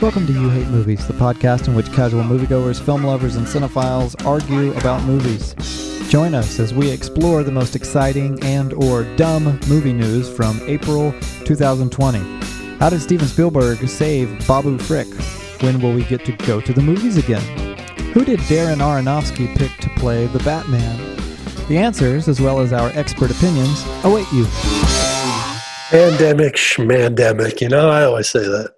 [0.00, 4.24] Welcome to You Hate Movies, the podcast in which casual moviegoers, film lovers, and cinephiles
[4.24, 5.56] argue about movies.
[6.08, 11.12] Join us as we explore the most exciting and or dumb movie news from April
[11.44, 12.18] 2020.
[12.78, 15.08] How did Steven Spielberg save Babu Frick?
[15.62, 17.42] When will we get to go to the movies again?
[18.12, 20.96] Who did Darren Aronofsky pick to play the Batman?
[21.66, 24.46] The answers, as well as our expert opinions, await you.
[25.90, 27.60] Pandemic, schmandemic.
[27.60, 28.74] You know, I always say that.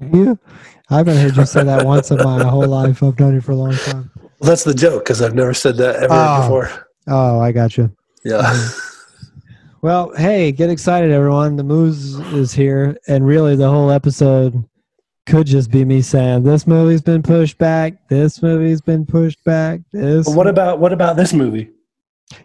[0.00, 0.38] You?
[0.88, 3.02] I haven't heard you say that once in my whole life.
[3.02, 4.10] I've known you for a long time.
[4.16, 6.40] Well, that's the joke because I've never said that ever Oh.
[6.42, 6.86] before.
[7.06, 7.94] Oh, I got you.
[8.24, 8.68] Yeah.
[9.82, 11.56] Well, hey, get excited, everyone.
[11.56, 14.62] The Moose is here, and really, the whole episode
[15.24, 18.06] could just be me saying, "This movie's been pushed back.
[18.08, 19.80] This movie's been pushed back.
[19.90, 21.70] This But what about what about this movie?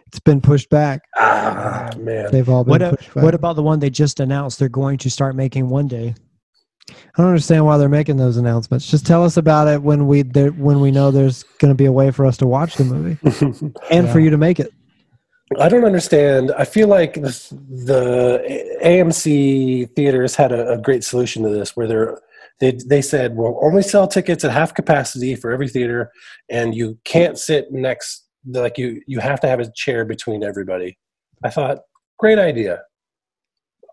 [0.06, 1.02] it's been pushed back.
[1.18, 2.30] Ah, man.
[2.32, 3.22] They've all been What, a, pushed back.
[3.22, 6.14] what about the one they just announced they're going to start making one day?
[6.88, 8.88] I don't understand why they're making those announcements.
[8.88, 11.86] Just tell us about it when we there, when we know there's going to be
[11.86, 13.18] a way for us to watch the movie
[13.90, 14.72] and for you to make it.
[15.60, 16.52] I don't understand.
[16.58, 17.30] I feel like the,
[17.86, 22.20] the AMC theaters had a, a great solution to this, where they're
[22.60, 26.10] they they said we'll only sell tickets at half capacity for every theater,
[26.50, 28.24] and you can't sit next.
[28.48, 30.98] Like you you have to have a chair between everybody.
[31.44, 31.80] I thought
[32.18, 32.82] great idea.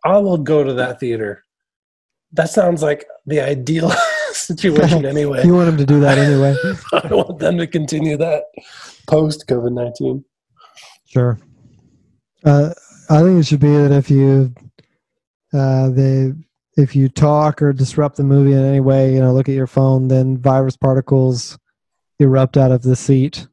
[0.06, 1.43] I will go to that theater.
[2.34, 3.92] That sounds like the ideal
[4.32, 5.46] situation anyway.
[5.46, 6.56] You want them to do that anyway.
[6.94, 8.44] I want them to continue that
[9.08, 10.26] post COVID nineteen.
[11.06, 11.40] Sure.
[12.44, 12.74] Uh,
[13.10, 14.54] I think it should be that if you
[15.54, 16.34] uh, they
[16.76, 19.68] if you talk or disrupt the movie in any way, you know, look at your
[19.68, 21.58] phone, then virus particles
[22.20, 23.48] erupt out of the seat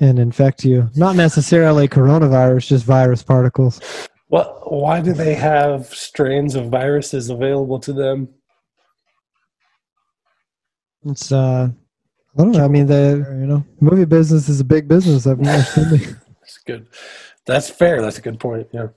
[0.00, 0.90] and infect you.
[0.96, 3.80] Not necessarily coronavirus, just virus particles.
[4.34, 4.72] What?
[4.72, 8.28] Why do they have strains of viruses available to them?
[11.04, 11.68] It's uh,
[12.36, 12.64] I don't know.
[12.64, 15.28] I mean, the you know, movie business is a big business.
[15.28, 16.18] I've understood.
[16.40, 16.88] That's good.
[17.46, 18.02] That's fair.
[18.02, 18.66] That's a good point.
[18.72, 18.88] Yeah.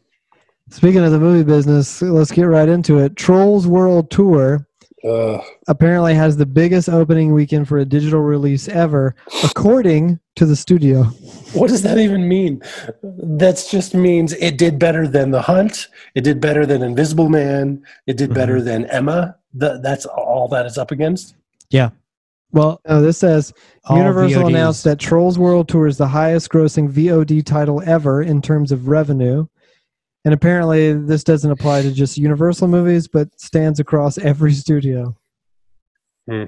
[0.72, 3.16] Speaking of the movie business, let's get right into it.
[3.16, 4.68] Trolls World Tour
[5.04, 10.56] Uh, apparently has the biggest opening weekend for a digital release ever, according to the
[10.56, 11.04] studio.
[11.54, 12.62] what does that even mean?
[13.04, 15.88] That just means it did better than The Hunt.
[16.16, 17.84] It did better than Invisible Man.
[18.08, 19.36] It did better than Emma.
[19.60, 21.36] Th- that's all that is up against.
[21.70, 21.90] Yeah.
[22.52, 23.54] Well, No, this says
[23.86, 24.48] all Universal VODs.
[24.50, 28.88] announced that Trolls World Tour is the highest grossing VOD title ever in terms of
[28.88, 29.46] revenue.
[30.28, 35.16] And apparently, this doesn't apply to just Universal movies, but stands across every studio.
[36.30, 36.44] Hmm.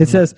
[0.00, 0.34] It says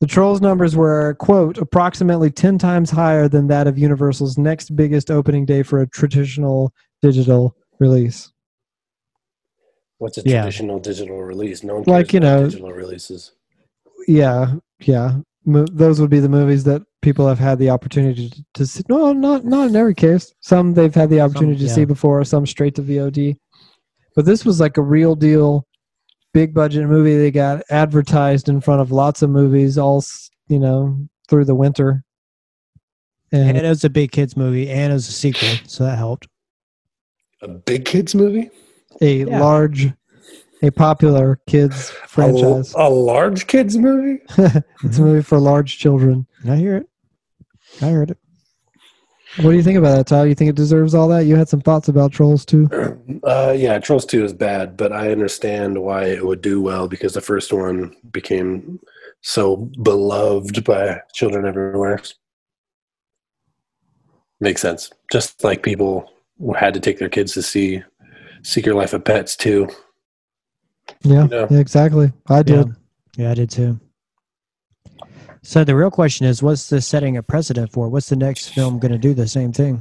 [0.00, 5.08] the Trolls numbers were, quote, approximately 10 times higher than that of Universal's next biggest
[5.08, 8.32] opening day for a traditional digital release.
[9.98, 10.40] What's a Yeah.
[10.42, 11.62] traditional digital release?
[11.62, 13.30] No one Like, you about know- digital releases.
[14.08, 15.18] Yeah, yeah.
[15.44, 18.82] Mo- those would be the movies that people have had the opportunity to, to see.
[18.88, 20.34] No, not not in every case.
[20.40, 21.72] Some they've had the opportunity to yeah.
[21.72, 23.36] see before, some straight to VOD.
[24.16, 25.68] But this was like a real deal,
[26.34, 27.16] big budget movie.
[27.16, 30.04] They got advertised in front of lots of movies, all
[30.48, 32.02] you know, through the winter.
[33.30, 35.96] and And it was a big kids movie, and it was a sequel, so that
[35.98, 36.26] helped.
[37.40, 38.50] A big kids movie?
[39.00, 39.40] a Yeah.
[39.40, 39.92] large,
[40.60, 42.74] a popular kids franchise.
[42.76, 44.22] a large kids movie?
[44.82, 46.26] it's a movie for large children.
[46.48, 46.88] I hear it.
[47.82, 48.18] I heard it.
[49.40, 50.28] What do you think about that, Todd?
[50.28, 51.26] You think it deserves all that?
[51.26, 52.68] You had some thoughts about Trolls too.
[53.22, 57.12] Uh, yeah, Trolls 2 is bad, but I understand why it would do well because
[57.14, 58.78] the first one became
[59.22, 62.00] so beloved by children everywhere.
[64.40, 64.90] Makes sense.
[65.10, 66.08] Just like people
[66.56, 67.82] had to take their kids to see
[68.42, 69.68] Secret Life of Pets too.
[71.02, 71.46] Yeah, Yeah.
[71.50, 72.12] yeah, exactly.
[72.28, 72.68] I did.
[72.68, 73.24] Yeah.
[73.24, 73.80] yeah, I did too.
[75.46, 77.88] So the real question is, what's this setting a precedent for?
[77.88, 79.80] What's the next film going to do the same thing?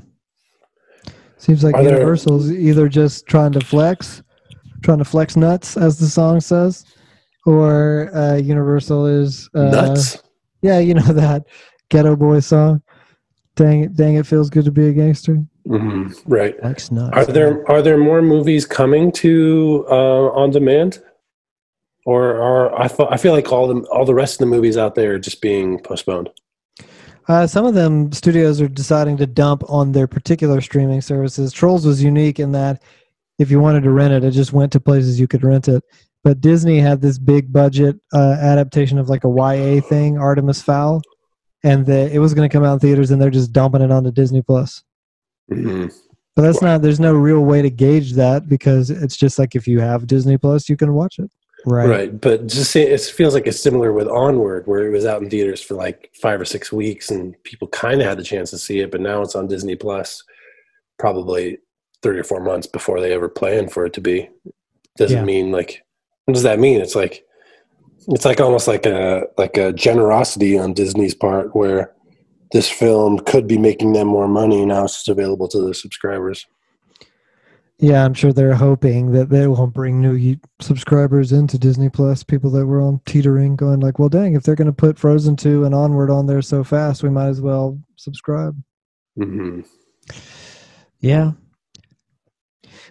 [1.38, 4.22] Seems like Are there- Universal's either just trying to flex,
[4.84, 6.86] trying to flex nuts, as the song says,
[7.48, 10.22] or uh, Universal is uh, Nuts.
[10.62, 11.48] Yeah, you know that
[11.90, 12.84] Geto Boy song.
[13.56, 13.96] Dang it!
[13.96, 14.28] Dang it!
[14.28, 15.44] Feels good to be a gangster.
[15.66, 16.62] hmm Right.
[16.64, 17.18] Like nuts.
[17.18, 21.02] Are there are there more movies coming to uh, on demand,
[22.06, 24.78] or are I, fe- I feel like all the all the rest of the movies
[24.78, 26.30] out there are just being postponed?
[27.28, 31.52] Uh, some of them studios are deciding to dump on their particular streaming services.
[31.52, 32.82] Trolls was unique in that
[33.40, 35.84] if you wanted to rent it, it just went to places you could rent it.
[36.24, 41.02] But Disney had this big budget uh, adaptation of like a YA thing, Artemis Fowl,
[41.64, 43.92] and the, it was going to come out in theaters, and they're just dumping it
[43.92, 44.84] onto Disney Plus.
[45.52, 45.94] Mhm.
[46.36, 46.82] But that's not.
[46.82, 50.38] There's no real way to gauge that because it's just like if you have Disney
[50.38, 51.32] Plus, you can watch it.
[51.66, 51.90] Right.
[51.90, 55.30] Right, but just it feels like it's similar with Onward, where it was out in
[55.30, 58.58] theaters for like five or six weeks, and people kind of had the chance to
[58.60, 60.24] see it, but now it's on Disney Plus,
[61.00, 61.58] probably
[62.04, 64.30] three or four months before they ever plan for it to be.
[64.98, 65.24] Doesn't Yeah.
[65.26, 65.82] mean like
[66.26, 66.82] what does that mean?
[66.82, 67.26] It's like
[68.08, 71.94] it's like almost like a like a generosity on Disney's part, where
[72.52, 74.84] this film could be making them more money now.
[74.86, 76.46] It's just available to the subscribers.
[77.80, 82.24] Yeah, I'm sure they're hoping that they won't bring new subscribers into Disney Plus.
[82.24, 85.36] People that were on teetering, going like, "Well, dang, if they're going to put Frozen
[85.36, 88.58] two and onward on there so fast, we might as well subscribe."
[89.18, 89.62] hmm
[91.00, 91.32] Yeah.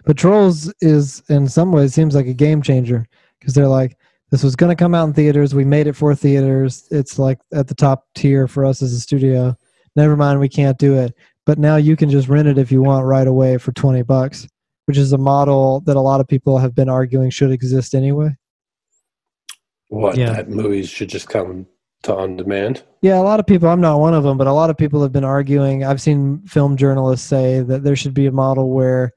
[0.05, 3.07] But Trolls is, in some ways, seems like a game changer
[3.39, 3.97] because they're like,
[4.31, 5.55] "This was going to come out in theaters.
[5.55, 6.87] We made it for theaters.
[6.91, 9.57] It's like at the top tier for us as a studio.
[9.97, 11.15] Never mind, we can't do it.
[11.47, 14.47] But now you can just rent it if you want right away for twenty bucks."
[14.87, 18.37] Which is a model that a lot of people have been arguing should exist anyway.
[19.89, 20.33] What Yeah.
[20.33, 21.67] that movies should just come
[22.03, 22.83] to on demand.
[23.01, 25.03] Yeah, a lot of people, I'm not one of them, but a lot of people
[25.03, 25.85] have been arguing.
[25.85, 29.13] I've seen film journalists say that there should be a model where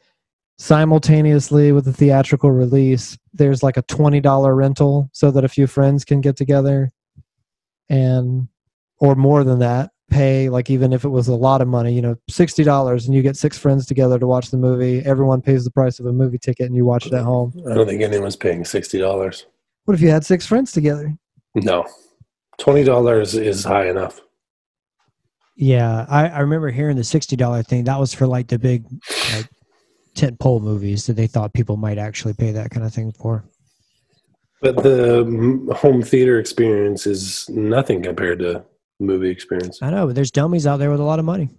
[0.57, 6.05] simultaneously with the theatrical release, there's like a $20 rental so that a few friends
[6.05, 6.89] can get together
[7.89, 8.47] and,
[8.99, 12.01] or more than that, pay, like even if it was a lot of money, you
[12.01, 14.99] know, $60 and you get six friends together to watch the movie.
[15.05, 17.53] Everyone pays the price of a movie ticket and you watch it at home.
[17.69, 19.45] I don't think anyone's paying sixty dollars.
[19.85, 21.13] What if you had six friends together?
[21.55, 21.85] No,
[22.57, 24.21] twenty dollars is high enough.
[25.57, 26.05] Yeah.
[26.07, 27.83] I, I remember hearing the $60 thing.
[27.85, 28.85] That was for like the big
[29.33, 29.47] like
[30.15, 33.43] tent pole movies that they thought people might actually pay that kind of thing for.
[34.61, 38.63] But the home theater experience is nothing compared to
[38.99, 39.79] movie experience.
[39.81, 41.49] I know, but there's dummies out there with a lot of money.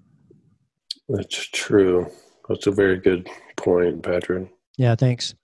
[1.09, 2.11] That's true.
[2.49, 4.51] That's a very good point, Patrick.
[4.77, 5.35] Yeah, thanks.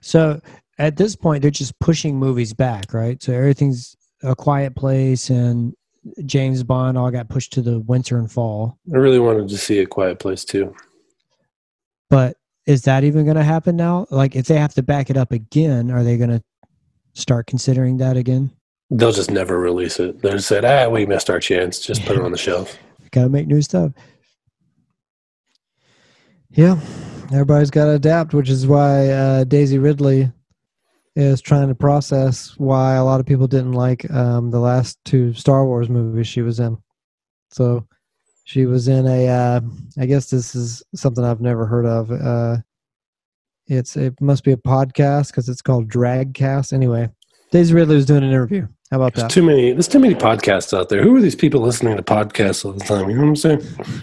[0.00, 0.40] So
[0.78, 3.22] at this point, they're just pushing movies back, right?
[3.22, 5.74] So everything's a quiet place and
[6.26, 8.78] James Bond all got pushed to the winter and fall.
[8.92, 10.74] I really wanted to see a quiet place too.
[12.10, 12.36] But
[12.66, 14.06] is that even going to happen now?
[14.10, 16.42] Like, if they have to back it up again, are they going to
[17.14, 18.50] start considering that again?
[18.96, 20.22] They'll just never release it.
[20.22, 21.80] They'll just say, ah, we missed our chance.
[21.80, 22.78] Just put it on the shelf.
[23.10, 23.92] Got to make new stuff.
[26.50, 26.78] Yeah,
[27.32, 30.30] everybody's got to adapt, which is why uh, Daisy Ridley
[31.16, 35.32] is trying to process why a lot of people didn't like um, the last two
[35.34, 36.76] Star Wars movies she was in.
[37.50, 37.86] So
[38.44, 39.60] she was in a, uh,
[39.98, 42.10] I guess this is something I've never heard of.
[42.10, 42.56] Uh,
[43.66, 46.72] it's it must be a podcast because it's called Dragcast.
[46.72, 47.08] Anyway,
[47.50, 48.66] Daisy Ridley was doing an interview.
[48.90, 49.30] How about There's that?
[49.30, 49.72] too many.
[49.72, 51.02] There's too many podcasts out there.
[51.02, 53.08] Who are these people listening to podcasts all the time?
[53.10, 53.62] You know what I'm saying?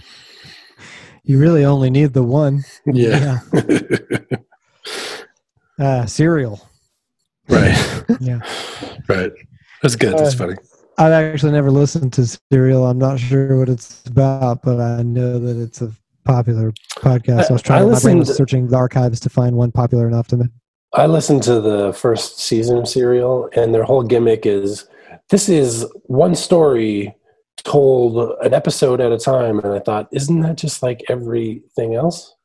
[1.24, 2.64] You really only need the one.
[2.86, 3.40] Yeah.
[5.80, 6.68] Uh, Serial.
[7.48, 8.04] right.
[8.20, 8.40] Yeah.
[9.08, 9.32] Right.
[9.82, 10.18] That's good.
[10.18, 10.56] That's Uh, funny.
[10.98, 12.86] I've actually never listened to Serial.
[12.88, 15.92] I'm not sure what it's about, but I know that it's a
[16.26, 17.50] popular podcast.
[17.50, 17.84] I was trying.
[17.88, 20.46] I my brain was searching the archives to find one popular enough to me.
[20.94, 24.88] I listened to the first season of Serial, and their whole gimmick is
[25.30, 27.16] this is one story
[27.64, 29.60] told an episode at a time.
[29.60, 32.36] And I thought, isn't that just like everything else?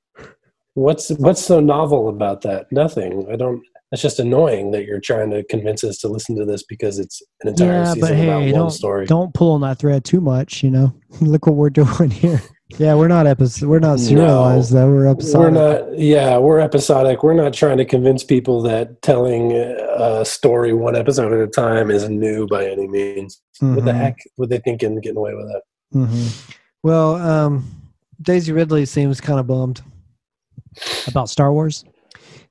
[0.74, 2.66] What's what's so novel about that?
[2.70, 3.26] Nothing.
[3.32, 3.62] I don't.
[3.92, 7.22] It's just annoying that you're trying to convince us to listen to this because it's
[7.42, 9.06] an entire Yeah, season but about hey, one don't story.
[9.06, 10.62] don't pull on that thread too much.
[10.62, 12.42] You know, look what we're doing here.
[12.78, 13.68] Yeah, we're not episode.
[13.68, 14.04] We're not No.
[14.04, 14.88] serialized though.
[14.90, 15.38] We're episodic.
[15.40, 15.98] We're not.
[15.98, 17.22] Yeah, we're episodic.
[17.22, 21.90] We're not trying to convince people that telling a story one episode at a time
[21.92, 23.40] is new by any means.
[23.60, 23.96] What the Mhm.
[23.96, 25.62] heck would they think in getting away with that?
[25.94, 26.52] Mhm.
[26.82, 27.64] Well, um,
[28.20, 29.82] Daisy Ridley seems kind of bummed.
[31.06, 31.84] About Star Wars.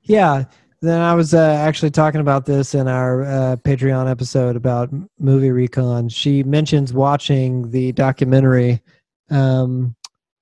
[0.02, 0.44] Yeah.
[0.82, 5.50] Then I was uh, actually talking about this in our uh, Patreon episode about movie
[5.50, 6.08] recon.
[6.08, 8.80] She mentions watching the documentary.
[9.30, 9.94] Um,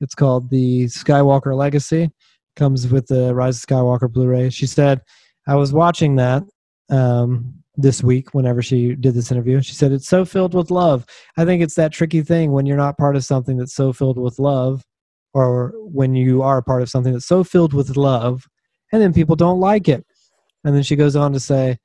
[0.05, 2.13] it's called The Skywalker Legacy.
[2.55, 4.51] Comes with the Rise of Skywalker Blu-ray.
[4.51, 5.01] She said,
[5.49, 6.45] "I was watching that
[6.91, 8.33] um, this week.
[8.33, 11.05] Whenever she did this interview, she said it's so filled with love.
[11.37, 14.19] I think it's that tricky thing when you're not part of something that's so filled
[14.19, 14.85] with love,
[15.33, 18.47] or when you are a part of something that's so filled with love."
[18.95, 20.07] and then people don't like it.
[20.63, 21.79] And then she goes on to say,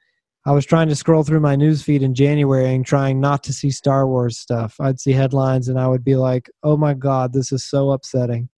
[0.49, 3.53] I was trying to scroll through my news feed in January and trying not to
[3.53, 4.77] see Star Wars stuff.
[4.79, 8.49] I'd see headlines and I would be like, oh my God, this is so upsetting.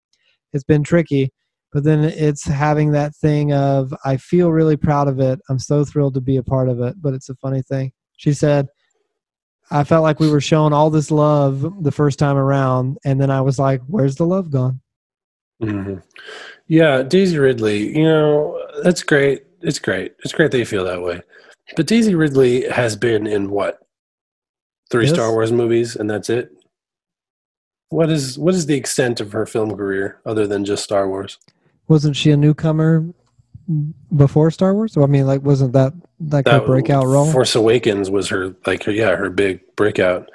[0.53, 1.33] It's been tricky.
[1.73, 5.41] But then it's having that thing of, I feel really proud of it.
[5.49, 6.95] I'm so thrilled to be a part of it.
[7.03, 7.91] But it's a funny thing.
[8.17, 8.69] She said,
[9.73, 12.99] I felt like we were shown all this love the first time around.
[13.05, 14.81] And then I was like, where's the love gone?
[15.61, 15.97] hmm
[16.69, 17.99] Yeah, Daisy Ridley.
[17.99, 19.43] You know, that's great.
[19.61, 20.15] It's great.
[20.21, 21.23] It's great that you feel that way.
[21.77, 23.81] But Daisy Ridley has been in what?
[24.91, 25.15] Three Yes.
[25.15, 26.51] Star Wars movies, and that's it.
[27.91, 31.39] What is what is the extent of her film career other than just Star Wars?
[31.89, 33.05] Wasn't she a newcomer
[34.17, 34.97] before Star Wars?
[34.97, 37.31] I mean, like, wasn't that like her That breakout role?
[37.31, 40.31] Force Awakens was her like her, yeah her big breakout.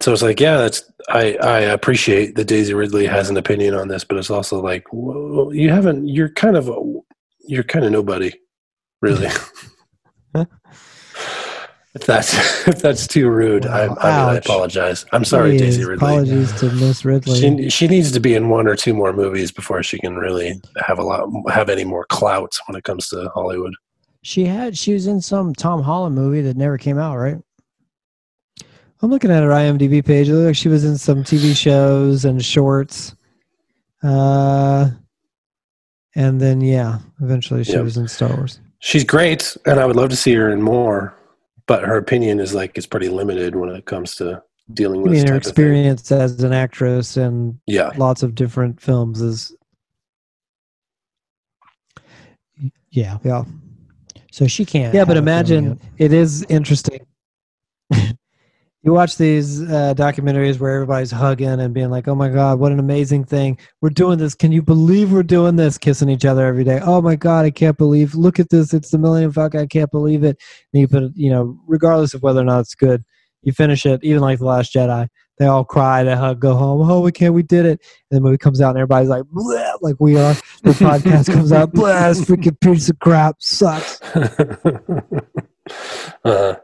[0.00, 3.88] So it's like yeah, that's I I appreciate that Daisy Ridley has an opinion on
[3.88, 6.76] this, but it's also like whoa, you haven't you're kind of a,
[7.46, 8.32] you're kind of nobody,
[9.00, 9.28] really.
[11.94, 12.32] if that's
[12.68, 14.46] if that's too rude, I, Wow, I, really ouch.
[14.46, 15.04] apologize.
[15.12, 15.94] I'm sorry, Daisy Ridley.
[16.06, 17.38] Apologies to Miss Ridley.
[17.40, 20.60] She she needs to be in one or two more movies before she can really
[20.86, 23.74] have a lot have any more clout when it comes to Hollywood.
[24.22, 27.36] She had she was in some Tom Holland movie that never came out, right?
[29.02, 30.28] I'm looking at her IMDb page.
[30.28, 33.16] It looks like she was in some TV shows and shorts.
[34.00, 34.90] Uh,
[36.14, 37.82] and then yeah, eventually she Yep.
[37.82, 38.60] was in Star Wars.
[38.84, 41.16] She's great, and I would love to see her in more.
[41.66, 44.42] But her opinion is like it's pretty limited when it comes to
[44.74, 45.12] dealing I with.
[45.12, 45.50] mean, her type of thing.
[45.50, 49.54] experience as an actress and Yeah, lots of different films is
[52.90, 53.18] Yeah.
[53.24, 53.44] yeah.
[54.32, 54.92] So she can't.
[54.94, 55.78] Yeah, but have a film imagine yet.
[55.98, 57.06] it is interesting.
[58.82, 62.72] you watch these uh, documentaries where everybody's hugging and being like, "Oh my god, what
[62.72, 63.56] an amazing thing!
[63.80, 64.34] We're doing this.
[64.34, 65.78] Can you believe we're doing this?
[65.78, 66.80] Kissing each other every day.
[66.82, 68.16] Oh my god, I can't believe.
[68.16, 68.74] Look at this.
[68.74, 69.60] It's the Millennium Falcon.
[69.60, 70.36] I can't believe it."
[70.72, 73.04] And you put, it, you know, regardless of whether or not it's good,
[73.42, 74.02] you finish it.
[74.02, 75.06] Even like the Last Jedi,
[75.38, 76.90] they all cry, they hug, go home.
[76.90, 77.34] Oh, we can't.
[77.34, 77.80] We did it.
[78.10, 80.34] And the movie comes out and everybody's like, "Bleh," like we are.
[80.64, 84.02] The podcast comes out, blast, freaking piece of crap, sucks.
[86.24, 86.54] uh,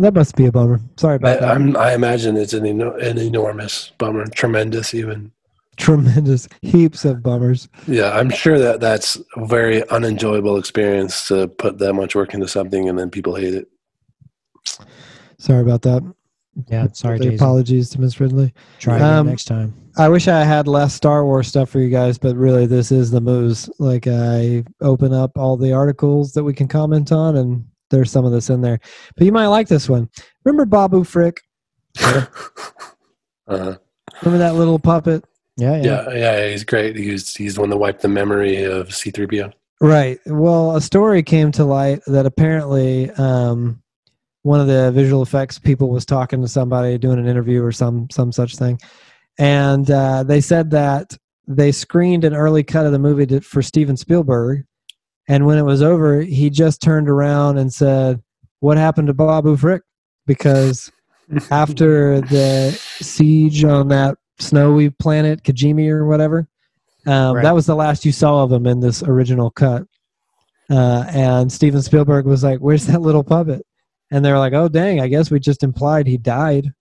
[0.00, 0.80] That must be a bummer.
[0.96, 1.50] Sorry I, about that.
[1.50, 5.30] I'm, I imagine it's an, eno- an enormous bummer, tremendous even.
[5.76, 7.68] Tremendous, heaps of bummers.
[7.86, 12.48] Yeah, I'm sure that that's a very unenjoyable experience to put that much work into
[12.48, 13.68] something and then people hate it.
[15.38, 16.02] Sorry about that.
[16.68, 17.36] Yeah, sorry, The Daisy.
[17.36, 18.52] apologies to Miss Ridley.
[18.78, 19.74] Try again Um, next time.
[19.98, 23.10] I wish I had less Star Wars stuff for you guys, but really, this is
[23.10, 23.68] the moose.
[23.78, 28.24] Like, I open up all the articles that we can comment on, and there's some
[28.24, 28.80] of this in there.
[29.16, 30.08] But you might like this one.
[30.44, 31.40] Remember Babu Frick?
[32.00, 32.26] uh-huh.
[33.48, 35.24] Remember that little puppet?
[35.56, 36.08] Yeah, yeah.
[36.08, 36.96] yeah, yeah, he's great.
[36.96, 39.52] He's he's the one that wiped the memory of C3PO.
[39.80, 40.18] Right.
[40.26, 43.82] Well, a story came to light that apparently um,
[44.42, 48.08] one of the visual effects people was talking to somebody doing an interview or some
[48.10, 48.78] some such thing,
[49.38, 51.16] and uh, they said that
[51.46, 54.64] they screened an early cut of the movie to, for Steven Spielberg,
[55.30, 58.20] and when it was over, he just turned around and said,
[58.58, 59.82] "What happened to Babu Frick?"
[60.26, 60.90] Because
[61.50, 66.48] after the siege on that snowy planet Kijimi or whatever,
[67.06, 67.42] um, Right.
[67.44, 69.84] that was the last you saw of him in this original cut.
[70.68, 73.64] Uh, and Steven Spielberg was like, "Where's that little puppet?"
[74.10, 75.00] And they were like, "Oh, dang!
[75.00, 76.72] I guess we just implied he died."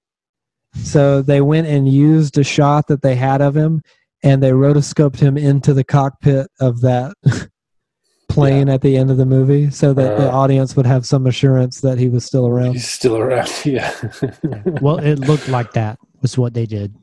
[0.76, 3.82] So they went and used a shot that they had of him,
[4.24, 7.14] and they rotoscoped him into the cockpit of that
[8.30, 10.36] plane at the end of the movie, so that the Uh.
[10.36, 12.74] audience would have some assurance that he was still around.
[12.74, 13.50] He's still around.
[13.66, 13.92] Yeah.
[14.82, 16.94] Well, it looked like that was what they did.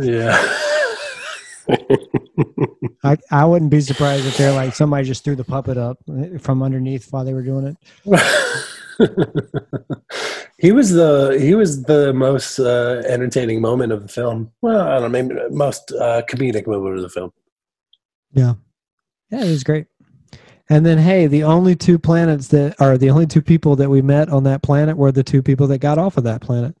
[0.00, 0.36] yeah.
[3.04, 5.98] I, I wouldn't be surprised if they're like somebody just threw the puppet up
[6.40, 7.76] from underneath while they were doing it.
[10.58, 14.50] he was the he was the most uh, entertaining moment of the film.
[14.60, 17.32] Well, I don't know, maybe most uh, comedic moment of the film.
[18.32, 18.54] Yeah.
[19.30, 19.86] Yeah, it was great.
[20.72, 24.00] And then, hey, the only two planets that are the only two people that we
[24.00, 26.74] met on that planet were the two people that got off of that planet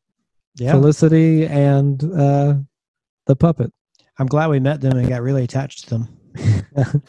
[0.56, 2.54] Yeah, Felicity and uh,
[3.26, 3.70] the puppet.
[4.18, 6.08] I'm glad we met them and got really attached to them.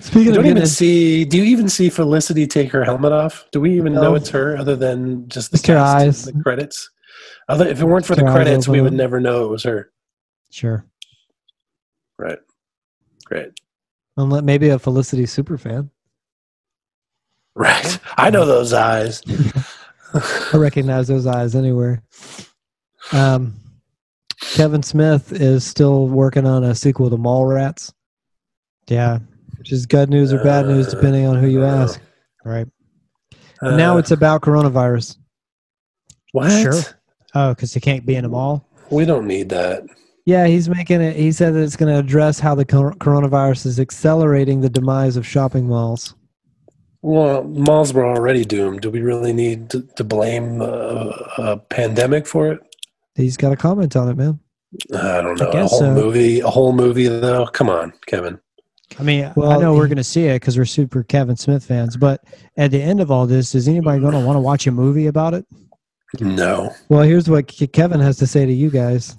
[0.00, 1.26] Speaking You of don't getting even see.
[1.26, 3.44] Do you even see Felicity take her helmet off?
[3.52, 4.00] Do we even No.
[4.00, 6.24] know it's her, other than just the her cast eyes.
[6.24, 6.88] the credits?
[7.50, 9.64] Other, if it weren't for Just the her credits, we would never know it was
[9.64, 9.90] her.
[10.50, 10.86] Sure.
[12.18, 12.38] Right.
[13.26, 13.50] Great.
[14.18, 15.90] Unless maybe a Felicity super fan.
[17.54, 17.98] Right.
[18.16, 19.22] I know those eyes.
[20.52, 22.02] I recognize those eyes anywhere.
[23.12, 23.54] Um,
[24.54, 27.92] Kevin Smith is still working on a sequel to Mallrats,
[28.88, 29.18] Yeah.
[29.58, 32.00] which is good news or bad news depending on who you Uh, ask.
[32.44, 32.68] Right.
[33.60, 35.16] Uh, now it's about coronavirus.
[36.32, 36.50] what?
[36.50, 36.80] Sure.
[37.34, 38.68] Oh, because they can't be in a mall.
[38.90, 39.82] We don't need that.
[40.28, 41.16] Yeah, he's making it.
[41.16, 45.26] He said that it's going to address how the coronavirus is accelerating the demise of
[45.26, 46.14] shopping malls.
[47.00, 48.82] Well, malls were already doomed.
[48.82, 52.60] Do we really need to, to blame uh, a pandemic for it?
[53.14, 54.38] He's got a comment on it, man.
[54.94, 55.48] I don't know.
[55.48, 55.94] A guess whole so.
[55.94, 57.46] movie, a whole movie though.
[57.46, 58.38] Come on, Kevin.
[58.98, 61.64] I mean, I Well, know we're going to see it because we're super Kevin Smith
[61.64, 61.96] fans.
[61.96, 62.22] But
[62.58, 65.06] at the end of all this, is anybody going to want to watch a movie
[65.06, 65.46] about it?
[66.20, 66.74] No.
[66.90, 69.16] Well, here's what Kevin has to say to you guys.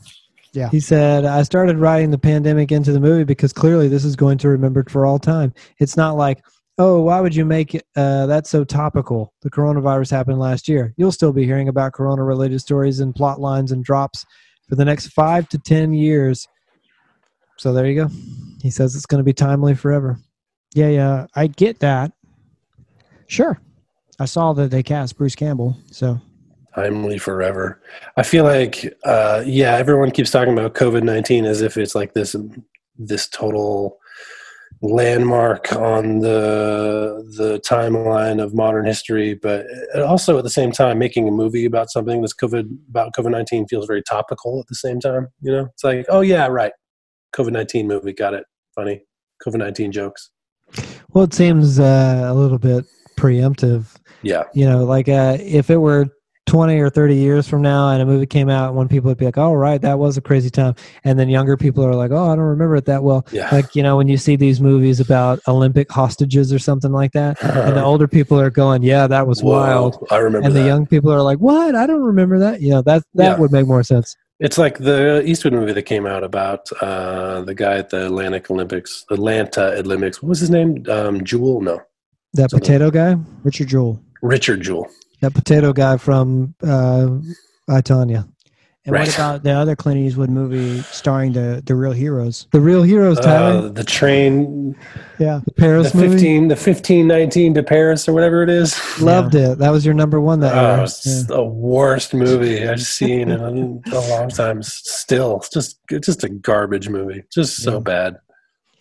[0.53, 0.69] Yeah.
[0.69, 4.37] He said, I started writing the pandemic into the movie because clearly this is going
[4.39, 5.53] to be remembered for all time.
[5.79, 6.43] It's not like,
[6.77, 7.85] oh, why would you make it?
[7.95, 9.33] Uh, that's so topical.
[9.41, 10.93] The coronavirus happened last year.
[10.97, 14.25] You'll still be hearing about corona related stories and plot lines and drops
[14.67, 16.47] for the next five to 10 years.
[17.57, 18.09] So there you go.
[18.61, 20.17] He says it's going to be timely forever.
[20.73, 22.13] Yeah, yeah, I get that.
[23.27, 23.59] Sure,
[24.19, 25.77] I saw that they cast Bruce Campbell.
[25.91, 26.21] So
[26.75, 27.81] Timely forever.
[28.15, 32.13] I feel like, uh, yeah, everyone keeps talking about COVID nineteen as if it's like
[32.13, 32.35] this
[32.97, 33.97] this total
[34.81, 39.33] landmark on the the timeline of modern history.
[39.33, 39.65] But
[39.97, 43.67] also at the same time, making a movie about something that's COVID about COVID nineteen
[43.67, 44.59] feels very topical.
[44.59, 46.73] At the same time, you know, it's like, oh yeah, right,
[47.35, 48.45] COVID nineteen movie, got it,
[48.75, 49.01] funny.
[49.45, 50.29] COVID nineteen jokes.
[51.13, 52.85] Well, it seems uh, a little bit
[53.17, 56.05] preemptive Yeah, you know like uh, if it were
[56.49, 59.25] 20 or 30 years from now and a movie came out when people would be
[59.25, 62.25] like oh right that was a crazy time and then younger people are like oh
[62.31, 63.47] i don't remember it that well yeah.
[63.51, 67.39] like you know when you see these movies about olympic hostages or something like that
[67.43, 70.59] and the older people are going yeah that was Whoa, wild I remember and that.
[70.61, 73.37] the young people are like what i don't remember that you know that that Yeah.
[73.37, 77.53] would make more sense It's like the Eastwood movie that came out about uh, the
[77.53, 80.23] guy at the Atlantic Olympics, Atlanta Olympics.
[80.23, 80.85] What was his name?
[80.89, 81.59] Um, Jewell?
[81.61, 81.75] No,
[82.35, 84.01] that Something- potato guy Richard Jewell.
[84.21, 84.87] Richard Jewell.
[85.21, 87.07] That potato guy from uh
[87.67, 88.27] I, Tonya.
[88.85, 89.05] And Right.
[89.07, 92.47] what about the other Clint Eastwood movie starring the the real heroes?
[92.53, 94.75] the real heroes tyler Uh, the train,
[95.19, 98.73] Yeah, the paris the movie fifteen, the fifteen nineteen to Paris or whatever it is.
[99.01, 102.81] loved it that was your number one that Oh, year it's the worst movie I've
[102.81, 104.63] seen in a, a long time.
[104.63, 107.23] Still, it's just it's just a garbage movie.
[107.31, 107.79] Just so Yeah.
[107.79, 108.17] bad.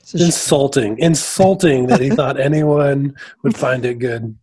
[0.00, 4.34] It's sh- Insulting, insulting that he thought anyone would find it good.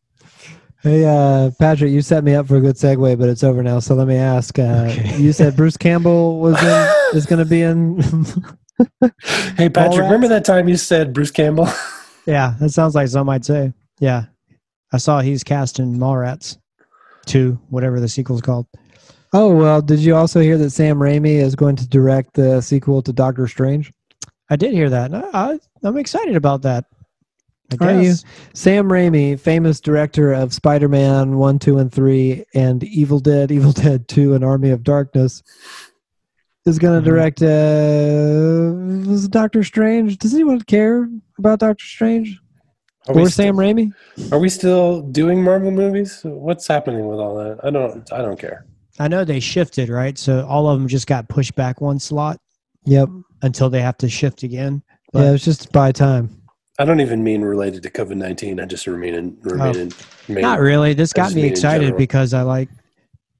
[0.85, 3.79] Hey, uh, Patrick, you set me up for a good segue, but it's over now.
[3.79, 4.59] So let me ask.
[4.59, 5.17] Uh, Okay.
[5.17, 7.99] You said Bruce Campbell was in, is going to be in.
[9.57, 9.99] Hey Patrick, Mallrats?
[9.99, 11.67] remember that time you said Bruce Campbell?
[12.27, 13.71] yeah, that sounds like something I'd say.
[13.99, 14.25] Yeah,
[14.91, 16.57] I saw he's cast in Mallrats
[17.25, 18.67] two, whatever the sequel's called.
[19.31, 23.01] oh well, did you also hear that Sam Raimi is going to direct the sequel
[23.03, 23.93] to Doctor Strange?
[24.49, 25.11] I did hear that.
[25.13, 26.83] and I, I, I'm excited about that.
[27.81, 28.13] I Are you?
[28.53, 34.07] Sam Raimi, famous director of Spider-Man one, two, and three, and Evil Dead, Evil Dead
[34.07, 35.41] Two, and Army of Darkness,
[36.65, 37.41] is going to direct.
[37.41, 40.17] Uh, was Doctor Strange?
[40.17, 42.39] Does anyone care about Doctor Strange
[43.07, 43.91] Are we, or still, Sam Raimi?
[44.31, 46.21] are we still doing Marvel movies?
[46.23, 47.59] What's happening with all that?
[47.63, 48.11] I don't.
[48.13, 48.65] I don't care.
[48.99, 52.39] I know they shifted right, so all of them just got pushed back one slot
[52.85, 53.09] Yep.
[53.41, 54.81] until they have to shift again.
[54.87, 56.41] yeah, But it was just by time.
[56.77, 58.59] I don't even mean related to COVID nineteen.
[58.59, 59.79] I just remain in remain Oh.
[59.79, 59.91] in.
[60.27, 60.93] Remain, not really.
[60.93, 62.69] This got me excited because I like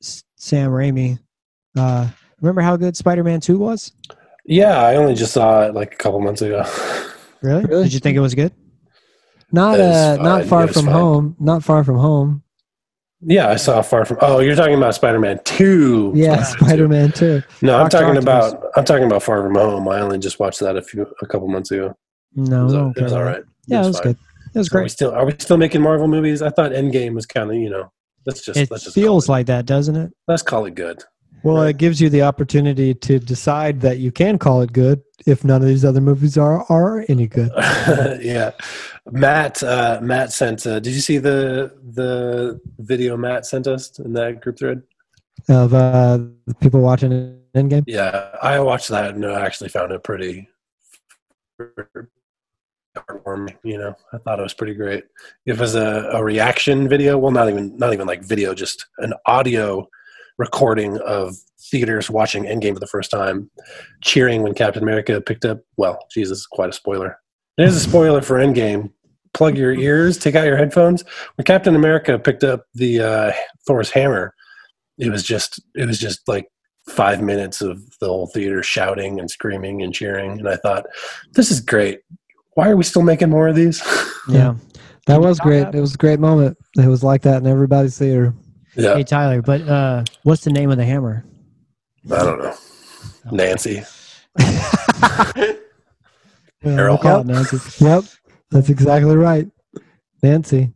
[0.02, 1.20] Sam Raimi.
[1.78, 2.08] Uh,
[2.42, 3.92] remember how good Spider-Man Two was?
[4.46, 6.64] Yeah, I only just saw it like a couple months ago.
[7.42, 7.66] Really?
[7.66, 7.84] Really?
[7.84, 8.54] Did you think it was good?
[9.52, 10.94] Not That uh, not far That is from fine.
[10.96, 11.36] home.
[11.40, 12.42] Not far from home.
[13.22, 14.18] yeah, I saw Far From.
[14.22, 16.12] Oh, you're talking about Spider Man Two.
[16.16, 16.66] Yeah, Spider-Man 2.
[16.66, 17.44] Spider Man too.
[17.62, 18.04] No, I'm Dr.
[18.04, 18.52] talking Octopus.
[18.54, 18.64] about.
[18.76, 19.88] I'm talking about Far From Home.
[19.90, 21.96] I only just watched that a few a couple months ago.
[22.36, 23.44] No, It was, it was all right.
[23.68, 24.18] Yeah, it was good.
[24.54, 24.92] It was Are we great.
[24.92, 26.42] still are we still making Marvel movies?
[26.42, 27.92] I thought Endgame was kind of you know.
[28.26, 30.12] Let's just It let's just feels it, like that, doesn't it?
[30.28, 31.04] let's call it good.
[31.44, 31.70] Well, Right.
[31.70, 35.62] it gives you the opportunity to decide that you can call it good if none
[35.62, 37.52] of these other movies are are any good.
[38.22, 38.52] yeah,
[39.12, 39.62] Matt.
[39.62, 40.66] Uh, Matt sent.
[40.66, 44.82] Uh, did you see the the video Matt sent us in that group thread?
[45.48, 46.18] Of uh,
[46.48, 47.84] the people watching Endgame.
[47.86, 50.48] Yeah, I watched that and I actually found it pretty
[52.96, 53.58] heartwarming.
[53.64, 55.04] You know, I thought it was pretty great.
[55.46, 57.18] It was a, a reaction video.
[57.18, 59.88] Well, not even not even like video, just an audio
[60.38, 61.36] recording of
[61.72, 63.50] theaters watching Endgame for the first time,
[64.02, 65.62] cheering when Captain America picked up.
[65.78, 67.20] Well, Jesus, quite a spoiler.
[67.58, 68.92] There's a spoiler for Endgame.
[69.34, 70.18] Plug your ears.
[70.18, 71.04] Take out your headphones.
[71.36, 73.32] When Captain America picked up the uh,
[73.68, 74.34] Thor's hammer,
[74.98, 76.48] it was just it was just like
[76.88, 80.40] five minutes of the whole theater shouting and screaming and cheering.
[80.40, 80.86] And I thought,
[81.34, 82.02] this is great.
[82.56, 83.82] Why are we still making more of these?
[84.28, 84.56] Yeah.
[85.06, 85.68] That was great.
[85.76, 86.58] It was a great moment.
[86.80, 88.34] It was like that in everybody's theater.
[88.76, 91.24] yeah, Hey Tyler, but uh, what's the name of the hammer?
[92.12, 92.56] I don't know.
[93.32, 93.84] Nancy.
[94.40, 95.32] Yeah,
[96.64, 96.96] Carol.
[96.96, 97.28] look out.
[97.28, 97.60] Nancy.
[97.86, 98.06] Yep,
[98.50, 99.48] that's exactly right,
[100.24, 100.74] Nancy.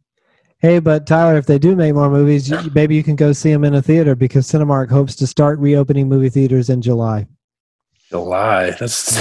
[0.60, 3.52] Hey, but Tyler, if they do make more movies, you, maybe you can go see
[3.52, 7.26] them in a theater because Cinemark hopes to start reopening movie theaters in July.
[8.10, 8.72] July.
[8.72, 9.18] That's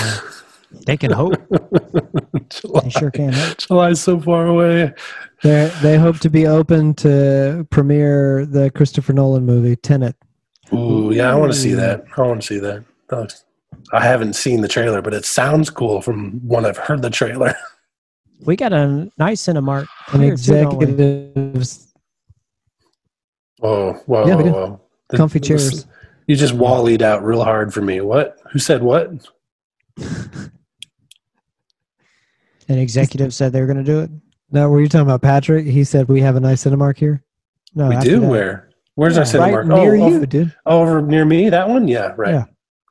[0.87, 1.35] They can hope.
[2.50, 3.57] July, They sure can hope.
[3.59, 4.92] July's so far away.
[5.42, 10.16] They they hope to be open to premiere the Christopher Nolan movie Tenet.
[10.72, 12.04] Ooh, yeah, I want to see that.
[12.16, 12.85] I want to see that.
[13.09, 13.44] That looks-
[13.92, 17.54] I haven't seen the trailer, but it sounds cool from when I've heard the trailer.
[18.46, 19.88] We got a nice Cinemark.
[20.12, 20.85] An here too, don't we?
[20.85, 21.76] executive
[23.61, 24.81] Oh, whoa, Yeah, whoa, whoa.
[25.09, 25.87] The- comfy chairs.
[26.28, 28.00] You just wallied out real hard for me.
[28.00, 28.38] What?
[28.52, 29.11] Who said what?
[32.68, 34.11] An executive said they were going to do it.
[34.50, 35.66] No, were you talking about Patrick?
[35.66, 37.22] He said we have a nice Cinemark here.
[37.74, 38.20] No, we do?
[38.20, 38.26] that.
[38.26, 38.70] Where?
[38.94, 39.68] Where's our Yeah, Cinemark?
[39.68, 40.54] right near oh, you, dude.
[40.66, 41.48] oh, over near me?
[41.48, 41.87] That one?
[41.88, 42.35] Yeah, right.
[42.35, 42.44] Yeah.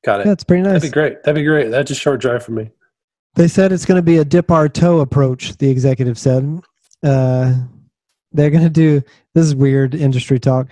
[0.03, 0.27] Got it.
[0.27, 0.73] Yeah, pretty nice.
[0.73, 1.23] That'd be great.
[1.23, 1.69] That'd be great.
[1.69, 2.69] That's a short drive for me.
[3.35, 5.57] They said it's going to be a dip our toe approach.
[5.57, 6.59] The executive said
[7.03, 7.53] uh,
[8.31, 9.01] they're going to do.
[9.33, 10.67] This is weird industry talk.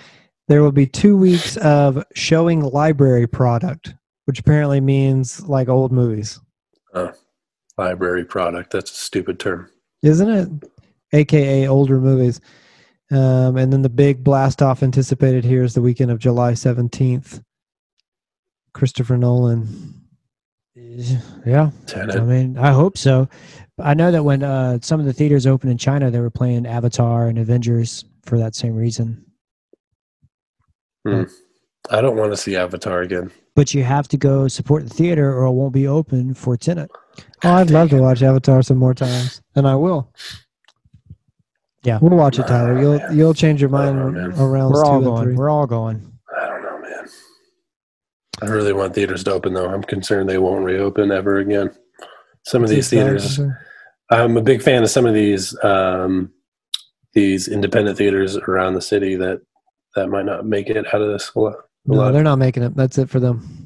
[0.47, 3.93] There will be two weeks of showing library product,
[4.25, 6.39] which apparently means like old movies,
[7.77, 8.71] Library product.
[8.71, 9.69] That's a stupid term.
[10.01, 10.49] isn't it?
[11.13, 12.41] AKA older movies.
[13.11, 17.43] Um, and then the big blast off anticipated here is the weekend of July 17th.
[18.73, 20.01] Christopher Nolan.
[20.75, 21.71] Yeah.
[21.95, 23.29] I mean, I hope so.
[23.79, 26.65] I know that when uh, some of the theaters opened in China, they were playing
[26.65, 29.25] Avatar and Avengers for that same reason.
[31.91, 33.31] I don't want to see Avatar again.
[33.55, 36.89] But you have to go support the theater, or it won't be open for Tenet.
[37.43, 40.12] Oh, I'd love to watch Avatar some more times, and I will.
[41.84, 41.99] Yeah.
[42.01, 42.80] we'll watch it, Tyler.
[42.80, 44.34] You'll Oh, you'll change your mind man.
[44.39, 45.23] around We're two all and going.
[45.23, 45.36] three.
[45.36, 46.12] We're all going.
[46.36, 47.08] I don't know, man.
[48.41, 49.69] I really want theaters to open, though.
[49.69, 51.69] I'm concerned they won't reopen ever again.
[52.43, 53.39] Some of these theaters,
[54.12, 56.32] I'm a big fan of some of these um,
[57.13, 59.41] these independent theaters around the city that
[59.95, 61.32] that might not make it out of this.
[61.36, 61.56] alive.
[61.86, 62.75] No, they're not making it.
[62.75, 63.64] That's it for them.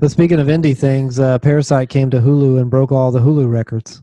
[0.00, 3.50] But speaking of indie things, uh, Parasite came to Hulu and broke all the Hulu
[3.52, 4.00] records.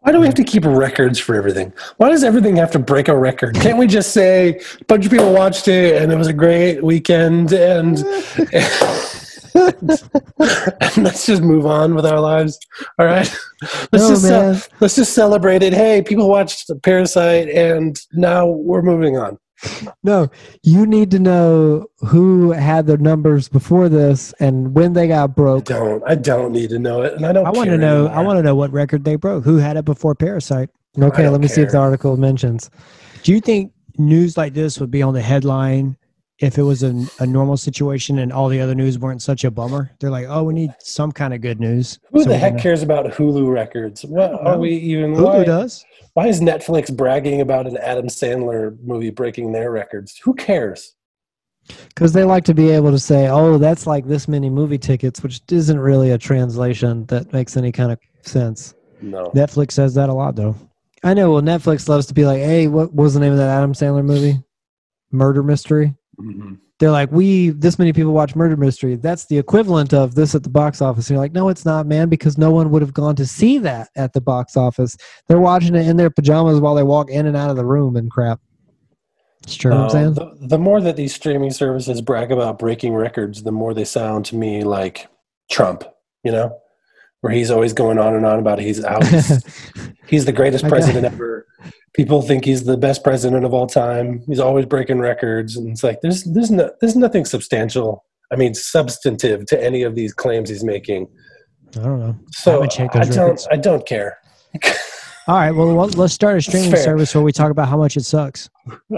[0.00, 1.70] Why do we have to keep records for everything?
[1.98, 3.56] Why does everything have to break a record?
[3.56, 6.82] Can't we just say a bunch of people watched it and it was a great
[6.82, 7.98] weekend and,
[9.54, 12.58] and let's just move on with our lives?
[12.98, 13.30] All right,
[13.92, 14.60] let's No, just ce- man.
[14.80, 15.74] let's just celebrate it.
[15.74, 19.36] Hey, people watched Parasite and now we're moving on.
[20.04, 20.30] No,
[20.62, 25.70] you need to know who had their numbers before this and when they got broke.
[25.70, 26.00] I broke.
[26.00, 26.10] don't.
[26.10, 27.46] I don't need to know it, and I don't.
[27.46, 28.06] I want to care know.
[28.06, 29.44] I want to know what record they broke.
[29.44, 30.70] Who had it before Parasite?
[30.98, 32.70] Okay, let me see if the article mentions.
[33.22, 35.96] Do you think news like this would be on the headline
[36.40, 39.50] if it was a, a normal situation and all the other news weren't such a
[39.50, 39.90] bummer?
[39.98, 41.98] They're like, oh, we need some kind of good news.
[42.12, 44.04] Who So the heck gonna- cares about Hulu records?
[44.04, 44.58] What are know.
[44.58, 45.14] we even?
[45.14, 45.84] Hulu why, does.
[46.14, 50.16] why is Netflix bragging about an Adam Sandler movie breaking their records?
[50.24, 50.94] Who cares?
[51.88, 55.22] Because they like to be able to say, oh, that's like this many movie tickets,
[55.22, 58.74] which isn't really a translation that makes any kind of sense.
[59.02, 59.26] No.
[59.34, 60.56] Netflix says that a lot, though.
[61.04, 61.32] I know.
[61.32, 64.04] Well, Netflix loves to be like, hey, what was the name of that Adam Sandler
[64.04, 64.42] movie?
[65.12, 65.94] Murder Mystery.
[66.20, 66.58] Mhm.
[66.78, 68.94] They're like, we, this many people watch Murder Mystery.
[68.94, 71.08] That's the equivalent of this at the box office.
[71.08, 73.58] And you're like, no, it's not, man, because no one would have gone to see
[73.58, 74.96] that at the box office.
[75.26, 77.96] They're watching it in their pajamas while they walk in and out of the room
[77.96, 78.40] and crap.
[79.42, 79.72] It's true.
[79.72, 80.14] I'm Uh, saying?
[80.14, 84.24] the, the more that these streaming services brag about breaking records, the more they sound
[84.26, 85.08] to me like
[85.50, 85.84] Trump.
[86.24, 86.58] You know,
[87.22, 89.04] where he's always going on and on about he's out.
[90.08, 91.46] He's the greatest president ever.
[91.94, 94.22] People think he's the best president of all time.
[94.26, 98.04] He's always breaking records, and it's like there's there's no there's nothing substantial.
[98.30, 101.08] I mean, substantive to any of these claims he's making.
[101.76, 102.16] I don't know.
[102.30, 103.40] So checked I don't.
[103.50, 104.18] I don't care.
[105.28, 105.50] All right.
[105.50, 108.48] Well, well, let's start a streaming service where we talk about how much it sucks.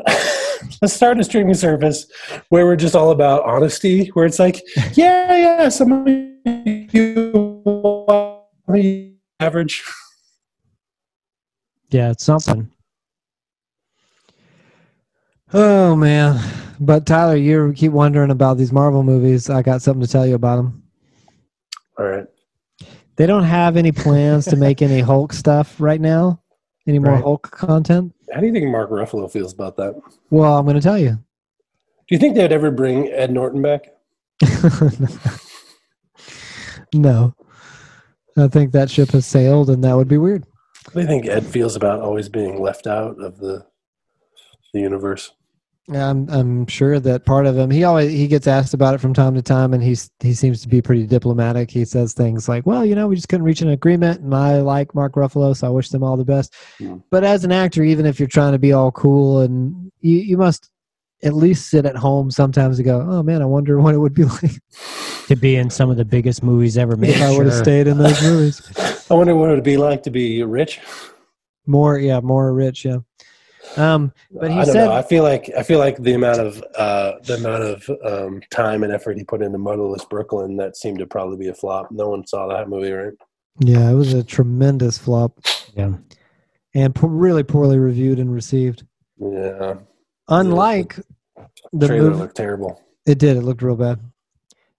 [0.83, 2.07] Let's start a streaming service
[2.51, 6.07] where we're just all about honesty, where it's like, yeah, yeah, some of
[6.95, 7.31] you
[9.41, 9.83] average.
[11.91, 12.71] Yeah, it's something.
[15.53, 16.41] Oh, man.
[16.79, 19.51] But Tyler, you keep wondering about these Marvel movies.
[19.51, 20.83] I got something to tell you about them.
[21.99, 22.27] All right.
[23.17, 26.41] They don't have any plans to make any Hulk stuff right now,
[26.87, 27.23] any more Right.
[27.23, 28.15] Hulk content.
[28.33, 30.01] How do you think Mark Ruffalo feels about that?
[30.31, 31.11] Well, I'm going to tell you.
[31.11, 33.89] Do you think they'd ever bring Ed Norton back?
[36.95, 37.35] no.
[38.39, 40.45] I think that ship has sailed, and that would be weird.
[40.87, 43.67] What do you think Ed feels about always being left out of the
[44.73, 45.33] the universe?
[45.97, 49.15] I'm I'm sure that part of him he always he gets asked about it from
[49.15, 51.71] time to time and he's he seems to be pretty diplomatic.
[51.71, 54.61] He says things like, "Well, you know, we just couldn't reach an agreement and I
[54.61, 56.99] like Mark Ruffalo, so I wish them all the best." Hmm.
[57.11, 60.37] But as an actor, even if you're trying to be all cool and you you
[60.37, 60.71] must
[61.23, 64.15] at least sit at home sometimes and go, "Oh man, I wonder what it would
[64.15, 64.53] be like."
[65.31, 67.11] to be in some of the biggest movies ever made.
[67.11, 67.63] if I would have sure.
[67.63, 69.07] stayed in those movies.
[69.11, 70.81] I wonder what it would be like to be rich.
[71.67, 72.99] More, yeah, more rich, yeah.
[73.77, 74.93] Um, but he I don't said, know.
[74.93, 78.83] I feel like I feel like the amount of uh, the amount of um, time
[78.83, 81.91] and effort he put into Motherless Brooklyn that seemed to probably be a flop.
[81.91, 83.13] No one saw that movie, right?
[83.61, 85.39] yeah, it was a tremendous flop
[85.77, 85.95] Yeah.
[86.75, 88.85] and po- really poorly reviewed and received.
[89.19, 89.75] Yeah,
[90.29, 91.01] Unlike
[91.73, 92.81] the trailer movie, looked terrible.
[93.07, 93.37] it did.
[93.37, 94.01] It looked real bad.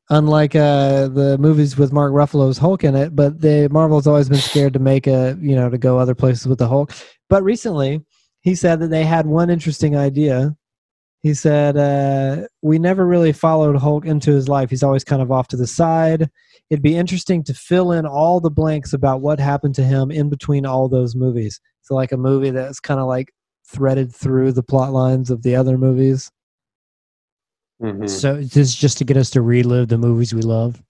[0.10, 4.40] Unlike uh, the movies with Mark Ruffalo's Hulk in it, but the Marvel's always been
[4.40, 6.92] scared to make a you know to go other places with the Hulk.
[7.30, 8.04] But recently,
[8.42, 10.56] he said that they had one interesting idea.
[11.22, 14.70] He said uh, we never really followed Hulk into his life.
[14.72, 16.30] He's always kind of off to the side.
[16.72, 20.30] It'd be interesting to fill in all the blanks about what happened to him in
[20.30, 21.60] between all those movies.
[21.82, 23.32] So like a movie that's kind of like
[23.68, 26.32] threaded through the plot lines of the other movies.
[27.82, 28.10] Mhm.
[28.10, 30.82] So this is just to get us to relive the movies we love.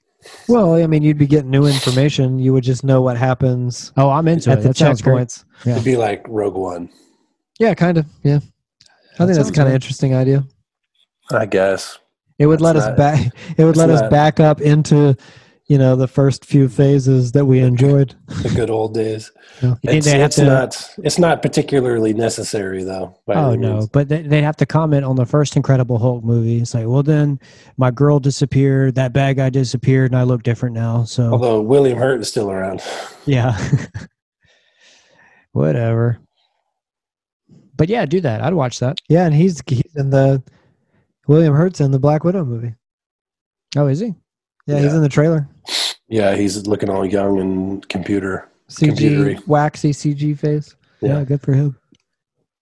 [0.47, 2.37] Well, I mean, you'd be getting new information.
[2.37, 4.61] You would just know what happens Oh, I'm into at it.
[4.61, 5.45] the That sounds checkpoints.
[5.65, 5.73] Yeah.
[5.73, 6.89] It'd be like Rogue One,
[7.61, 8.07] Yeah, kind of.
[8.23, 10.43] Yeah, I That think that's kind of interesting idea.
[11.31, 11.99] I guess.
[12.39, 13.19] It would That's let us back.
[13.57, 15.15] It would that's let us back up into,
[15.67, 18.15] you know, the first few phases that we enjoyed.
[18.41, 19.31] The good old days.
[19.61, 19.75] Yeah.
[19.83, 20.89] You think It's, it's to- not.
[21.03, 23.15] It's not particularly necessary, though.
[23.27, 23.89] by Oh no, means.
[23.89, 26.59] but they, they have to comment on the first Incredible Hulk movie.
[26.61, 27.39] It's like, well, then
[27.77, 31.03] my girl disappeared, that bad guy disappeared, and I look different now.
[31.03, 32.81] So Although William Hurt is still around.
[33.27, 33.55] yeah,
[35.51, 36.19] whatever.
[37.81, 38.43] But yeah, do that.
[38.43, 38.99] I'd watch that.
[39.09, 40.43] Yeah, and he's he's in the
[41.25, 42.75] William Hurt's in the Black Widow movie.
[43.75, 44.13] Oh, is he?
[44.67, 45.49] Yeah, he's in the trailer.
[46.07, 48.47] Yeah, he's looking all young and computer.
[48.69, 49.47] CG Computery.
[49.47, 50.75] waxy CG face.
[51.01, 51.17] Yeah.
[51.17, 51.75] Yeah, good for him.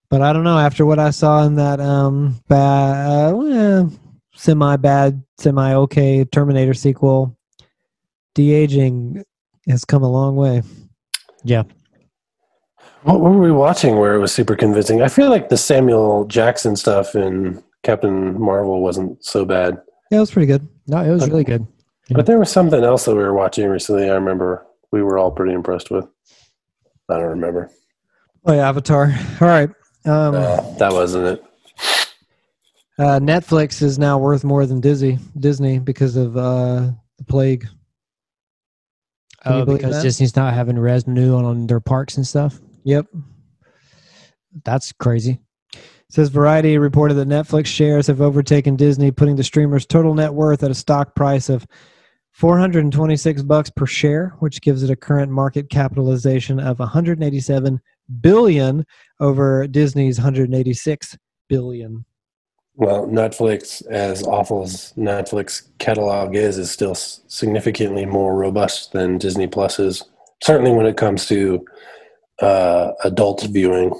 [0.09, 0.57] But I don't know.
[0.57, 3.89] After what I saw in that um bad, uh,
[4.35, 7.37] semi bad, semi okay Terminator sequel,
[8.35, 9.21] de aging
[9.67, 10.61] has come a long way.
[11.43, 11.63] Yeah.
[13.03, 15.01] What were we watching where it was super convincing?
[15.01, 19.81] I feel like the Samuel Jackson stuff in Captain Marvel wasn't so bad.
[20.11, 20.67] Yeah, it was pretty good.
[20.87, 21.65] No, it was really good.
[22.09, 24.09] But there was something else that we were watching recently.
[24.09, 26.05] I remember we were all pretty impressed with.
[27.09, 27.71] I don't remember.
[28.45, 29.13] Oh yeah, Avatar.
[29.41, 29.69] All right.
[30.05, 31.43] Um, Uh, that wasn't it.
[32.97, 37.67] uh, Netflix is now worth more than Disney Disney because of uh, the plague.
[39.43, 40.03] Can Oh, because that?
[40.03, 42.59] Disney's not having revenue on, on their parks and stuff.
[42.89, 43.05] Yep.
[44.65, 45.37] That's crazy.
[46.09, 50.63] says Variety reported that Netflix shares have overtaken Disney, putting the streamer's total net worth
[50.63, 51.67] at a stock price of
[52.31, 57.79] 426 bucks per share, which gives it a current market capitalization of 187
[58.21, 58.83] billion
[59.19, 61.15] over Disney's 186
[61.47, 62.05] billion.
[62.73, 69.45] Well, Netflix, as awful as Netflix catalog is, is still significantly more robust than Disney
[69.45, 70.03] Plus is.
[70.41, 71.63] Certainly when it comes to
[72.41, 73.91] uh, adult viewing.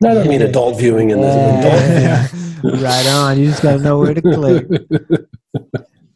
[0.00, 2.26] No, I don't mean adult viewing in Yeah.
[2.62, 3.38] the right on.
[3.38, 4.66] You just got to know where to click.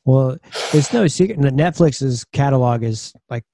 [0.04, 0.38] Well,
[0.72, 3.44] it's no secret Netflix's catalog is like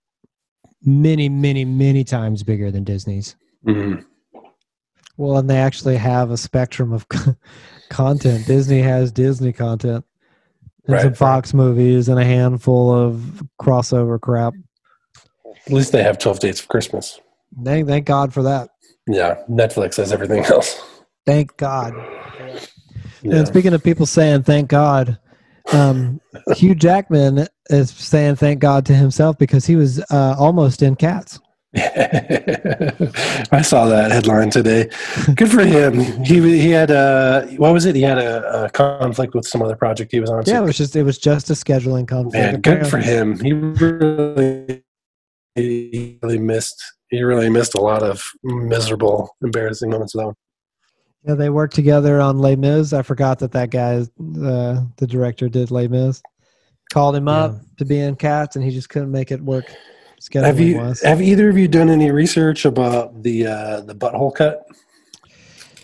[0.84, 3.34] many, many, many times bigger than Disney's.
[3.66, 4.04] Mhm.
[5.16, 7.06] Well, and they actually have a spectrum of
[7.90, 8.46] content.
[8.46, 10.04] Disney has Disney content
[10.86, 11.14] and Right, some.
[11.14, 14.54] Fox movies and a handful of crossover crap.
[15.66, 17.18] At least they have 12 Dates of Christmas.
[17.62, 18.70] Thank, thank God for that.
[19.06, 20.80] Yeah, Netflix has everything else.
[21.26, 21.94] Thank God.
[23.22, 23.36] Yeah.
[23.36, 25.18] And speaking of people saying thank God,
[25.72, 26.20] um,
[26.56, 31.40] Hugh Jackman is saying thank God to himself because he was uh, almost in Cats.
[31.76, 34.88] I saw that headline today.
[35.34, 35.98] Good for him.
[36.24, 37.96] He he had a what was it?
[37.96, 40.44] He had a, a conflict with some other project he was on.
[40.46, 42.34] Yeah, it was just it was just a scheduling conflict.
[42.34, 43.40] man, good for him.
[43.40, 44.84] He really
[45.56, 46.80] he really missed.
[47.14, 50.34] He really missed a lot of miserable, embarrassing moments though.
[51.26, 52.92] Yeah, they worked together on Les Mis.
[52.92, 56.22] I forgot that that guy, uh, the director, did Les Mis.
[56.92, 59.64] Called him up to be in Cats, and he just couldn't make it work.
[60.32, 61.02] Have you Scheduling wise.
[61.02, 64.66] have either of you done any research about the uh, the butthole cut?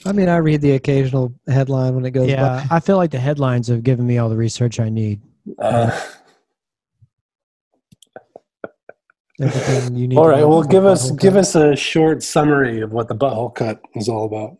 [0.04, 2.28] I mean, I read the occasional headline when it goes.
[2.28, 5.20] Yeah, I feel like the headlines have given me all the research I need.
[5.58, 5.90] Uh,
[8.62, 10.18] by everything you need.
[10.18, 11.40] all to Well, give us give cut.
[11.40, 14.56] us a short summary of what the butthole cut is all about.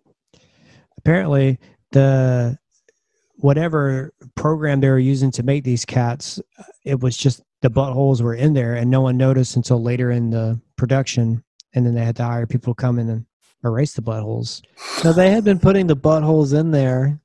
[0.99, 1.59] Apparently,
[1.93, 2.59] the
[3.37, 6.41] whatever program they were using to make these cats,
[6.85, 10.31] it was just the buttholes were in there, and no one noticed until later in
[10.31, 11.43] the production,
[11.75, 13.27] and then they had to hire people to come in and
[13.65, 14.63] erase the buttholes.
[15.05, 17.21] Now they had been putting the buttholes in there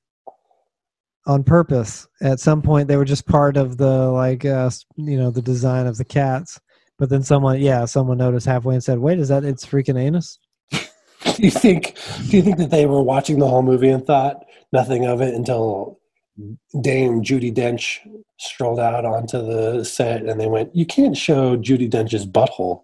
[1.26, 2.08] on purpose.
[2.22, 5.88] At some point, they were just part of the like uh, you know the design
[5.88, 6.60] of the cats.
[6.98, 10.40] But then someone, yeah, someone noticed halfway and said, "Wait, is that its freaking anus?"
[10.72, 10.80] do
[11.44, 11.98] you think
[12.30, 15.34] do you think that they were watching the whole movie and thought nothing of it
[15.34, 16.00] until
[16.82, 18.00] Dame Judi Dench
[18.38, 22.84] strolled out onto the set and they went, "You can't show Judi Dench's butthole."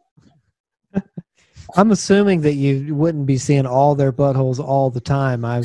[1.76, 5.46] I'm assuming that you wouldn't be seeing all their buttholes all the time.
[5.46, 5.64] I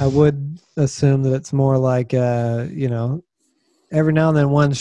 [0.00, 3.24] I would assume that it's more like uh, you know,
[3.90, 4.72] every now and then one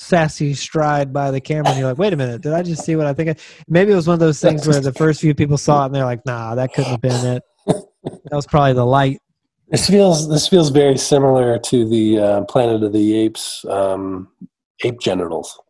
[0.00, 2.96] sassy stride by the camera, and you're like, "Wait a minute, did I just see
[2.96, 3.36] what I think?" I-?
[3.68, 5.94] Maybe it was one of those things where the first few people saw it and
[5.94, 9.20] they're like, "Nah, that couldn't have been it." That was probably the light.
[9.68, 14.28] This feels this feels very similar to the uh, Planet of the Apes um,
[14.82, 15.60] ape genitals.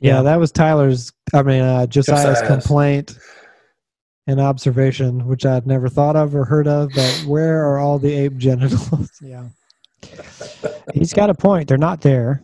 [0.00, 1.12] Yeah, that was Tyler's.
[1.32, 2.48] I mean, uh, Josiah's Josiah's.
[2.48, 3.16] complaint
[4.26, 6.90] and observation, which I'd never thought of or heard of.
[6.94, 9.10] But where are all the ape genitals?
[9.22, 9.48] Yeah.
[10.94, 11.68] He's got a point.
[11.68, 12.42] They're not there.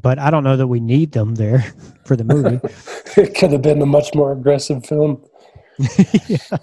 [0.00, 1.60] But I don't know that we need them there
[2.04, 2.60] for the movie.
[3.16, 5.24] it could have been a much more aggressive film.
[6.28, 6.58] yeah.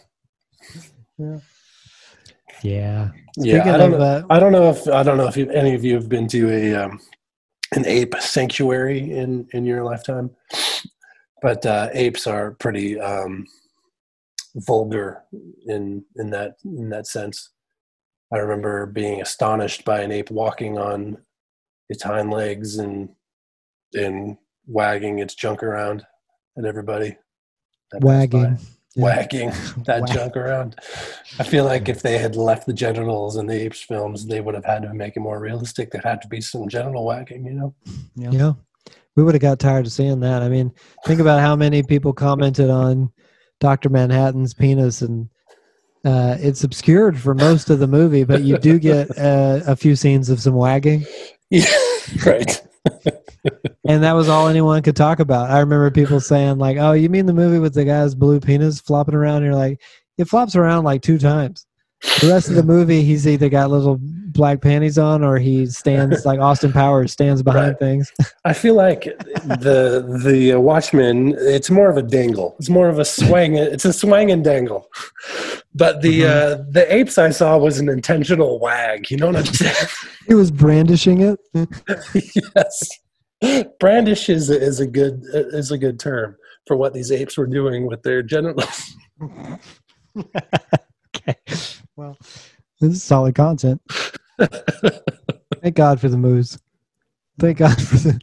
[2.62, 3.10] Yeah.
[3.36, 4.06] Yeah, Speaking I don't of, know.
[4.06, 6.28] uh, I don't know if I don't know if you, any of you have been
[6.28, 7.00] to a um,
[7.76, 10.30] an ape sanctuary in in your lifetime,
[11.42, 13.48] but uh, apes are pretty um,
[14.56, 15.24] vulgar
[15.66, 17.50] in in that in that sense.
[18.32, 21.18] I remember being astonished by an ape walking on
[21.90, 23.10] its hind legs and
[23.94, 26.06] and wagging its junk around
[26.58, 27.18] at everybody.
[28.02, 28.58] wagging.
[28.96, 29.04] Yeah.
[29.04, 29.50] wagging
[29.86, 30.76] that Wag- junk around.
[31.40, 34.54] I feel like if they had left the genitals in the apes films, they would
[34.56, 35.92] have had to make it more realistic.
[35.92, 37.76] There had to be some genital wagging, you know.
[38.16, 38.54] Yeah.
[39.16, 40.42] We would have got tired of seeing that.
[40.42, 40.72] I mean,
[41.06, 43.12] think about how many people commented on
[43.60, 43.90] Dr.
[43.90, 45.30] Manhattan's penis and
[46.06, 49.96] uh, it's obscured for most of the movie, but you do get uh, a few
[49.96, 51.06] scenes of some wagging.
[51.50, 51.66] Yeah,
[52.26, 52.64] right.
[53.86, 55.52] And that was all anyone could talk about.
[55.52, 58.80] I remember people saying, like, oh, you mean the movie with the guy's blue penis
[58.80, 59.38] flopping around?
[59.38, 59.82] And you're like,
[60.18, 61.66] it flops around like two times.
[62.22, 66.26] The rest of the movie, he's either got little black panties on or he stands
[66.26, 67.80] like Austin Powers stands behind Right.
[67.80, 68.12] things.
[68.46, 69.04] I feel like
[69.46, 71.36] the the Watchmen.
[71.38, 72.56] It's more of a dangle.
[72.60, 73.56] It's more of a swang.
[73.56, 74.90] It's a swang and dangle.
[75.76, 79.10] But the uh, the apes I saw was an intentional wag.
[79.12, 79.76] You know what I'm saying?
[80.28, 81.40] He was brandishing it.
[82.56, 82.90] yes.
[83.80, 87.46] Brandish is a, is a good is a good term for what these apes were
[87.48, 88.96] doing with their genitals.
[90.18, 91.36] okay.
[91.96, 92.18] Well,
[92.82, 93.82] this is solid content.
[95.62, 96.58] Thank God for the moose.
[97.40, 98.20] Thank God for the.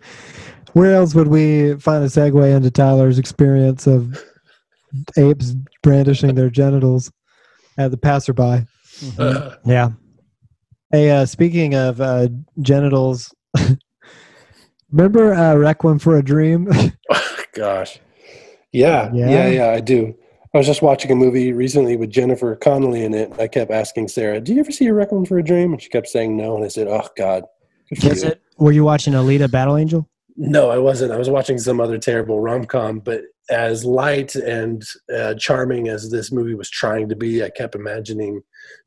[0.73, 4.23] Where else would we find a segue into Tyler's experience of
[5.17, 7.11] apes brandishing their genitals
[7.79, 8.67] at the passerby?
[9.19, 9.91] Uh, Yeah.
[10.93, 12.29] Hey, uh, speaking of uh,
[12.61, 13.33] genitals,
[14.91, 16.69] remember uh, Requiem for a Dream?
[17.55, 18.01] gosh.
[18.73, 19.31] Yeah, Yeah?
[19.31, 20.17] yeah, yeah, I do.
[20.53, 23.33] I was just watching a movie recently with Jennifer Connelly in it.
[23.39, 25.89] I kept asking Sarah, "Do you ever see a Requiem for a Dream?" And she
[25.89, 26.57] kept saying no.
[26.57, 27.45] And I said, "Oh God."
[27.89, 28.43] Good for Was you." it?
[28.59, 30.09] Were you watching Alita Battle Angel?
[30.37, 31.13] No, I wasn't.
[31.13, 34.83] I was watching some other terrible rom com, but as light and
[35.15, 38.41] uh, charming as this movie was trying to be, I kept imagining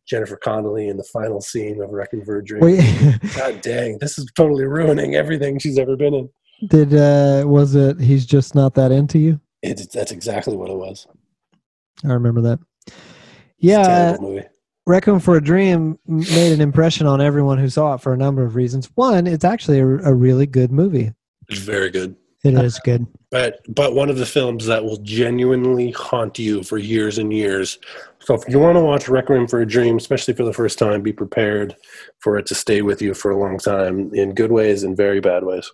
[0.07, 2.61] Jennifer Connelly in the final scene of Requiem for a Dream.
[2.61, 6.29] Wait, God dang, this is totally ruining everything she's ever been in.
[6.67, 7.99] did uh, was it?
[7.99, 9.39] He's just not that into you.
[9.61, 11.07] It, that's exactly what it was.
[12.05, 12.59] I remember that.
[13.57, 14.17] Yeah.
[14.85, 18.43] Requiem for a Dream made an impression on everyone who saw it for a number
[18.43, 18.89] of reasons.
[18.95, 21.13] One, it's actually a, a really good movie.
[21.47, 22.17] It's very good.
[22.43, 23.07] It is good.
[23.31, 27.79] but but one of the films that will genuinely haunt you for years and years.
[28.19, 31.01] So if you want to watch Requiem for a Dream, especially for the first time,
[31.01, 31.73] be prepared
[32.19, 35.21] for it to stay with you for a long time in good ways and very
[35.21, 35.71] bad ways.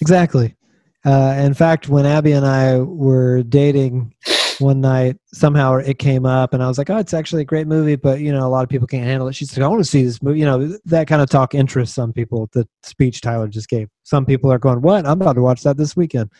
[0.00, 0.56] Exactly.
[1.04, 4.14] Uh, in fact, when Abby and I were dating
[4.60, 7.66] one night, somehow it came up, and I was like, "Oh, it's actually a great
[7.66, 9.80] movie, but you know, a lot of people can't handle it." She's like, "I want
[9.80, 12.48] to see this movie." You know, that kind of talk interests some people.
[12.52, 13.88] The speech Tyler just gave.
[14.02, 15.06] Some people are going, "What?
[15.06, 16.30] I'm about to watch that this weekend,"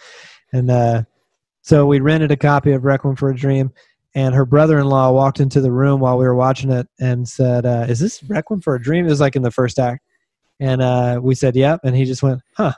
[0.53, 1.03] and uh,
[1.63, 3.73] so we rented a copy of Requiem for a Dream.
[4.15, 7.87] And her brother-in-law walked into the room while we were watching it and said, uh,
[7.89, 10.05] "Is this Requiem for a Dream?" It was like in the first act,
[10.61, 12.75] and uh, we said, "Yep." And he just went, "Huh."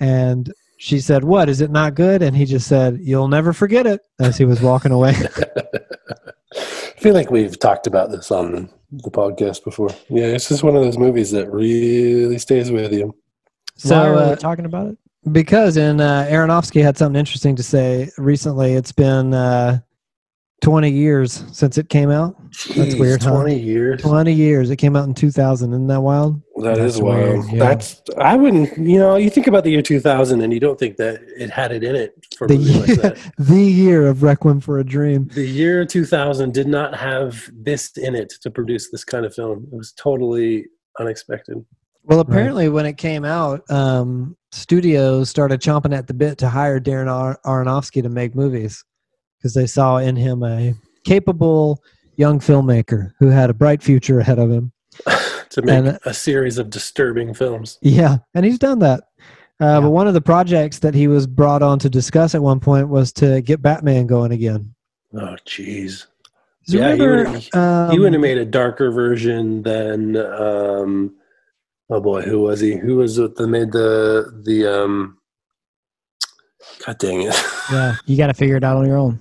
[0.00, 0.52] And
[0.84, 1.48] she said, What?
[1.48, 2.20] Is it not good?
[2.20, 5.14] And he just said, You'll never forget it as he was walking away.
[6.54, 9.88] I feel like we've talked about this on the podcast before.
[10.10, 13.14] Yeah, it's just one of those movies that really stays with you.
[13.76, 14.98] so, Why are uh, we talking about it?
[15.32, 18.74] because, in uh, Aronofsky had something interesting to say recently.
[18.74, 19.80] It's been uh,
[20.60, 22.36] 20 years since it came out.
[22.76, 23.30] That's Jeez, weird, huh?
[23.30, 24.02] Twenty years.
[24.02, 24.68] 20 years.
[24.68, 25.72] It came out in 2000.
[25.72, 26.42] Isn't that wild?
[26.56, 27.18] That That's is wild.
[27.18, 27.58] weird, yeah.
[27.58, 28.78] That's I wouldn't.
[28.78, 31.72] You know, you think about the year 2000, and you don't think that it had
[31.72, 33.32] it in it for The movie like year, that.
[33.38, 35.28] the year of Requiem for a Dream.
[35.34, 39.66] The year 2000 did not have this in it to produce this kind of film.
[39.72, 40.66] It was totally
[41.00, 41.64] unexpected.
[42.04, 46.78] Well, apparently, when it came out, um, studios started chomping at the bit to hire
[46.78, 48.84] Darren Ar- Aronofsky to make movies
[49.38, 50.74] because they saw in him a
[51.04, 51.82] capable
[52.16, 54.70] young filmmaker who had a bright future ahead of him.
[55.54, 57.78] to make And- a series of disturbing films.
[57.82, 59.00] Yeah, and he's done that.
[59.60, 59.80] Uh, Yeah.
[59.80, 62.88] But one of the projects that he was brought on to discuss at one point
[62.88, 64.74] was to get Batman going again.
[65.16, 66.06] Oh, jeez.
[66.66, 66.92] Yeah,
[67.52, 70.16] um, he would have made a darker version than.
[70.16, 71.14] Um,
[71.90, 72.74] oh boy, who was he?
[72.76, 74.66] Who was it that made the the?
[74.66, 75.18] Um,
[76.86, 77.34] God dang it!
[77.70, 79.20] Yeah, you got to figure it out on your own.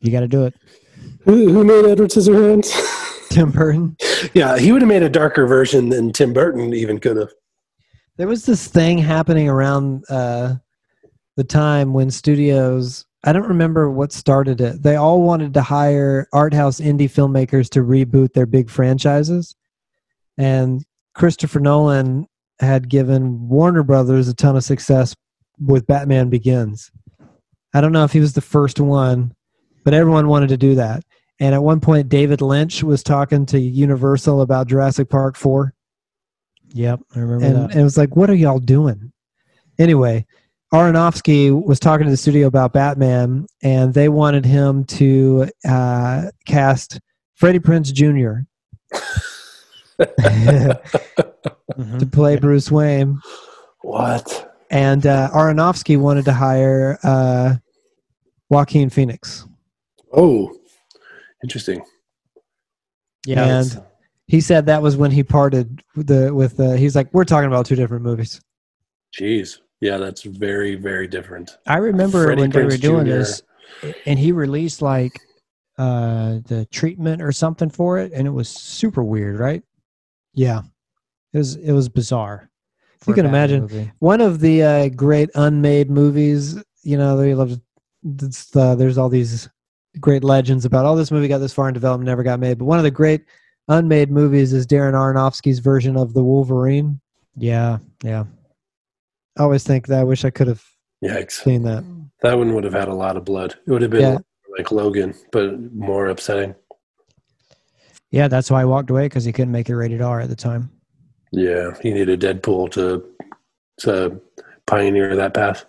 [0.00, 0.54] You got to do it.
[1.24, 2.72] who, who made Edward Scissorhands?
[3.30, 3.96] Tim Burton.
[4.34, 7.32] yeah, he would have made a darker version than Tim Burton even could have.
[8.16, 10.56] There was this thing happening around uh,
[11.36, 13.06] the time when studios.
[13.24, 14.82] I don't remember what started it.
[14.82, 19.54] They all wanted to hire art house indie filmmakers to reboot their big franchises,
[20.36, 22.26] and Christopher Nolan
[22.60, 25.14] had given Warner Brothers a ton of success
[25.60, 26.90] with Batman Begins.
[27.74, 29.34] I don't know if he was the first one,
[29.84, 31.04] but everyone wanted to do that.
[31.42, 35.74] And at one point, David Lynch was talking to Universal about Jurassic Park 4
[36.74, 37.70] Yep, I remember and, that.
[37.72, 39.10] and it was like, what are y'all doing?
[39.76, 40.24] Anyway,
[40.72, 47.00] Aronofsky was talking to the studio about Batman, and they wanted him to uh, cast
[47.34, 48.46] Freddie Prinze Jr.
[51.98, 53.18] To play Bruce Wayne,
[53.80, 54.54] What?
[54.70, 57.56] and uh, Aronofsky wanted to hire uh,
[58.48, 59.46] Joaquin Phoenix.
[60.12, 60.54] Oh,
[61.42, 61.84] interesting.
[63.26, 63.82] Yeah, and
[64.26, 67.46] he said that was when he parted with the with uh, he's like, we're talking
[67.48, 68.40] about two different movies.
[69.18, 69.58] Jeez.
[69.80, 71.50] Yeah, that's very, very different.
[71.66, 73.10] I remember Freddie when they were doing Jr..
[73.12, 73.42] this,
[74.06, 75.20] and he released like
[75.78, 79.62] uh the treatment or something for it, and it was super weird, right?
[80.34, 80.62] Yeah.
[81.32, 82.50] It was it was bizarre.
[83.00, 83.62] for You can imagine.
[83.62, 83.90] movie.
[83.98, 87.58] one of the uh, great unmade movies you know they love
[88.20, 89.48] it's, uh, there's all these
[90.00, 92.64] great legends about oh this movie got this far in development never got made but
[92.64, 93.24] one of the great
[93.68, 96.98] unmade movies is darren aronofsky's version of the wolverine
[97.36, 98.24] Yeah, yeah.
[99.38, 100.64] i always think that i wish i could have
[101.04, 101.42] Yikes.
[101.42, 101.84] seen that
[102.22, 103.56] That one would have had a lot of blood.
[103.66, 104.18] It would have been Yeah.
[104.56, 106.54] like Logan, but more upsetting.
[108.12, 110.36] Yeah, that's why I walked away because he couldn't make it rated R at the
[110.36, 110.70] time.
[111.32, 113.04] Yeah, he needed Deadpool to
[113.80, 114.20] to
[114.66, 115.64] pioneer that path,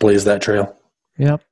[0.00, 0.76] blaze that trail.
[1.18, 1.42] Yep.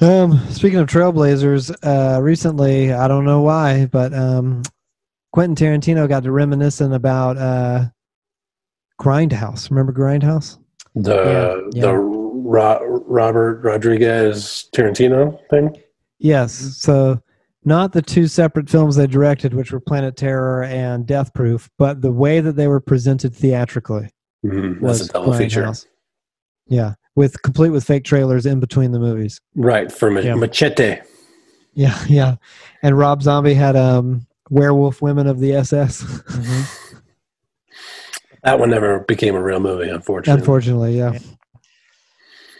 [0.00, 4.62] um, speaking of trailblazers uh, recently i don't know why but um,
[5.32, 7.84] quentin tarantino got to reminiscing about uh,
[9.00, 10.58] grindhouse remember grindhouse
[10.94, 11.90] The Yeah, the yeah.
[11.92, 15.76] Ro- Robert Rodriguez Tarantino thing.
[16.18, 16.52] Yes.
[16.78, 17.20] So
[17.64, 22.00] not the two separate films they directed, which were Planet Terror and Death Proof, but
[22.00, 24.08] the way that they were presented theatrically
[24.44, 25.86] Mhm, was That's a double feature, Grindhouse.
[26.68, 29.40] Yeah, with complete with fake trailers in between the movies.
[29.56, 29.90] right?
[29.90, 30.34] For ma- Yeah.
[30.36, 31.00] Machete.
[31.74, 32.36] Yeah, yeah.
[32.82, 36.02] And Rob Zombie had um Werewolf Women of the SS.
[36.04, 36.82] Mhm.
[38.44, 40.38] That one never became a real movie, unfortunately.
[40.40, 41.18] Unfortunately, yeah.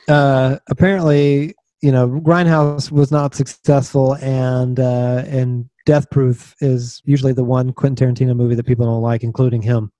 [0.09, 7.33] Uh, apparently, you know, Grindhouse was not successful, and uh, and Death Proof is usually
[7.33, 9.93] the one Quentin Tarantino movie that people don't like, including him.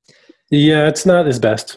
[0.51, 1.77] Yeah, it's not his best,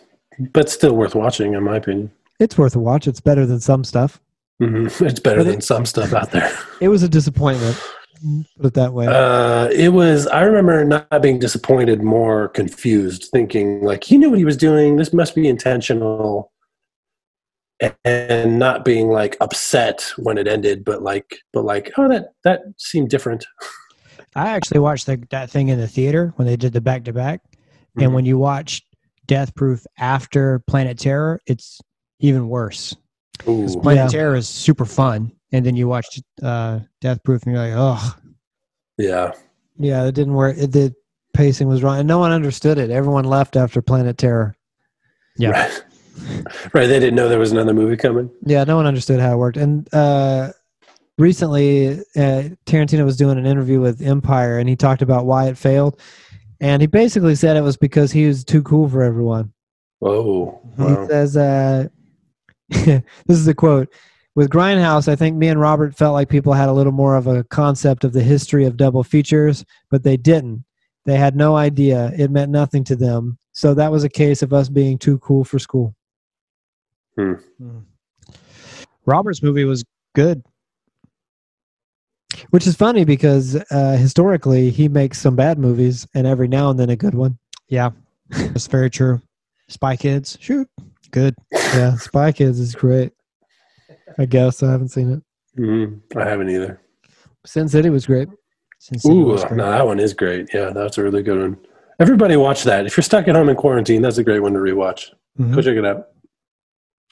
[0.53, 2.11] but still worth watching, in my opinion.
[2.39, 3.07] It's worth a watch.
[3.07, 4.21] It's better than some stuff.
[4.59, 6.51] hmm It's better But than it- some stuff out there.
[6.81, 7.77] It was a disappointment.
[8.57, 9.07] Put it that way.
[9.07, 10.27] Uh, it was.
[10.27, 14.95] I remember not being disappointed, more confused, thinking like he knew what he was doing.
[14.97, 16.51] This must be intentional,
[17.79, 22.33] and, and not being like upset when it ended, but like, but like, oh, that
[22.43, 23.45] that seemed different.
[24.35, 27.13] I actually watched the, that thing in the theater when they did the back to
[27.13, 27.41] back,
[27.97, 28.81] and when you watch
[29.27, 31.79] Death Proof after Planet Terror, it's
[32.19, 32.95] even worse.
[33.47, 33.67] Ooh.
[33.81, 34.07] Planet Yeah.
[34.19, 38.15] Terror is super fun, and then you watch uh, Death Proof, and you're like, oh,
[38.97, 39.31] Yeah,
[39.77, 40.57] yeah, it didn't work.
[40.57, 40.93] It, the
[41.33, 42.89] pacing was wrong, and no one understood it.
[42.89, 44.55] Everyone left after Planet Terror.
[45.37, 45.51] Yeah.
[45.51, 45.83] right.
[46.73, 46.87] right.
[46.87, 48.29] They didn't know there was another movie coming.
[48.45, 49.55] Yeah, no one understood how it worked.
[49.55, 50.51] And uh,
[51.17, 55.57] recently, uh, Tarantino was doing an interview with Empire, and he talked about why it
[55.57, 55.99] failed.
[56.59, 59.53] And he basically said it was because he was too cool for everyone.
[60.01, 61.87] Oh, He says, uh,
[63.25, 63.89] "This is a quote."
[64.35, 67.27] with Grindhouse, I think me and Robert felt like people had a little more of
[67.27, 70.63] a concept of the history of double features, but they didn't.
[71.05, 72.13] They had no idea.
[72.17, 73.37] It meant nothing to them.
[73.51, 75.93] So that was a case of us being too cool for school.
[79.05, 79.83] Robert's movie was
[80.15, 80.41] good.
[82.51, 86.79] Which is funny because uh, historically he makes some bad movies and every now and
[86.79, 87.37] then a good one.
[87.67, 87.89] Yeah,
[88.29, 89.21] that's very true.
[89.67, 90.69] Spy Kids, shoot,
[91.11, 91.35] good.
[91.51, 93.11] Yeah, Spy Kids is great.
[94.17, 95.23] I guess I haven't seen it.
[95.61, 96.01] Mhm.
[96.15, 96.81] I haven't either.
[97.45, 98.27] Sin City was great.
[98.79, 99.57] Sin City Ooh, was great.
[99.57, 100.49] no, that one is great.
[100.53, 101.57] Yeah, that's a really good one.
[101.99, 102.85] Everybody watch that.
[102.85, 105.09] If you're stuck at home in quarantine, that's a great one to rewatch.
[105.39, 105.55] Mhm.
[105.55, 106.07] Go check it out.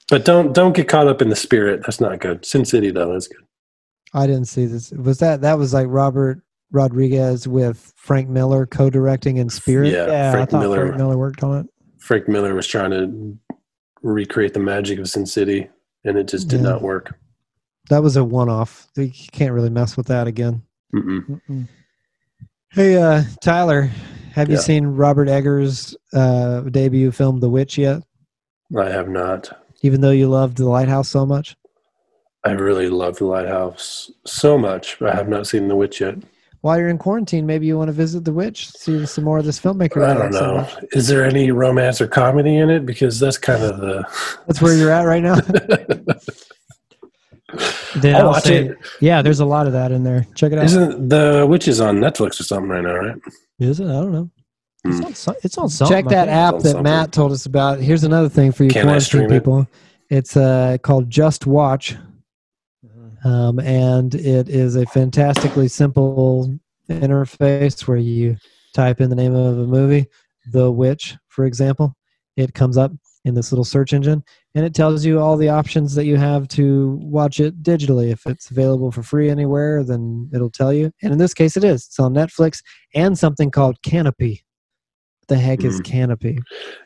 [0.08, 1.82] But don't don't get caught up in the spirit.
[1.82, 2.44] That's not good.
[2.46, 3.42] Sin City though is good.
[4.14, 4.90] I didn't see this.
[4.92, 6.40] Was that that was like Robert
[6.72, 9.92] Rodriguez with Frank Miller co-directing in Spirit?
[9.92, 10.86] Yeah, Yeah, Frank I thought Miller.
[10.86, 11.66] Frank Miller worked on it.
[11.98, 13.36] Frank Miller was trying to
[14.02, 15.68] recreate the magic of Sin City,
[16.04, 16.70] and it just did Yeah.
[16.70, 17.18] not work.
[17.90, 18.86] That was a one-off.
[18.96, 20.62] You can't really mess with that again.
[20.94, 21.40] Mm-mm.
[21.48, 21.68] Mm-mm.
[22.70, 23.90] Hey, uh, Tyler,
[24.32, 28.02] have you seen Robert Eggers' uh, debut film, The Witch, yet?
[28.76, 29.50] I have not.
[29.82, 31.56] Even though you loved The Lighthouse so much?
[32.44, 34.98] I really loved the Lighthouse so much.
[35.00, 36.16] but I have not seen The Witch yet.
[36.60, 39.44] While you're in quarantine, maybe you want to visit The Witch, see some more of
[39.44, 40.04] this filmmaker.
[40.04, 40.54] I don't like so know.
[40.62, 40.74] much.
[40.92, 42.84] Is there any romance or comedy in it?
[42.84, 44.04] Because that's kind of the.
[44.46, 45.36] That's where you're at right now.
[47.96, 48.76] Then I'll I'll watch say- it.
[49.00, 50.26] Yeah, there's a lot of that in there.
[50.34, 50.64] Check it out.
[50.66, 53.16] Isn't The Witch is on Netflix or something right now, right?
[53.58, 53.86] Is it?
[53.86, 54.30] I don't know.
[54.84, 55.96] It's on, it's on something.
[55.96, 56.82] Check that app that something.
[56.82, 57.80] Matt told us about.
[57.80, 59.30] Here's another thing for you Can quarantine stream it?
[59.30, 59.66] people.
[60.10, 61.98] It's uh, called JustWatch,
[63.24, 66.58] um, and it is a fantastically simple
[66.88, 68.36] interface where you
[68.74, 70.06] type in the name of a movie,
[70.52, 71.94] The Witch, for example.
[72.36, 72.92] It comes up
[73.24, 74.22] in this little search engine,
[74.54, 78.10] and it tells you all the options that you have to watch it digitally.
[78.10, 80.92] If it's available for free anywhere, then it'll tell you.
[81.02, 81.86] And in this case, it is.
[81.86, 82.62] It's on Netflix
[82.94, 84.40] and something called Kanopy.
[85.20, 85.82] What the heck is Hmm.
[85.82, 86.38] Kanopy?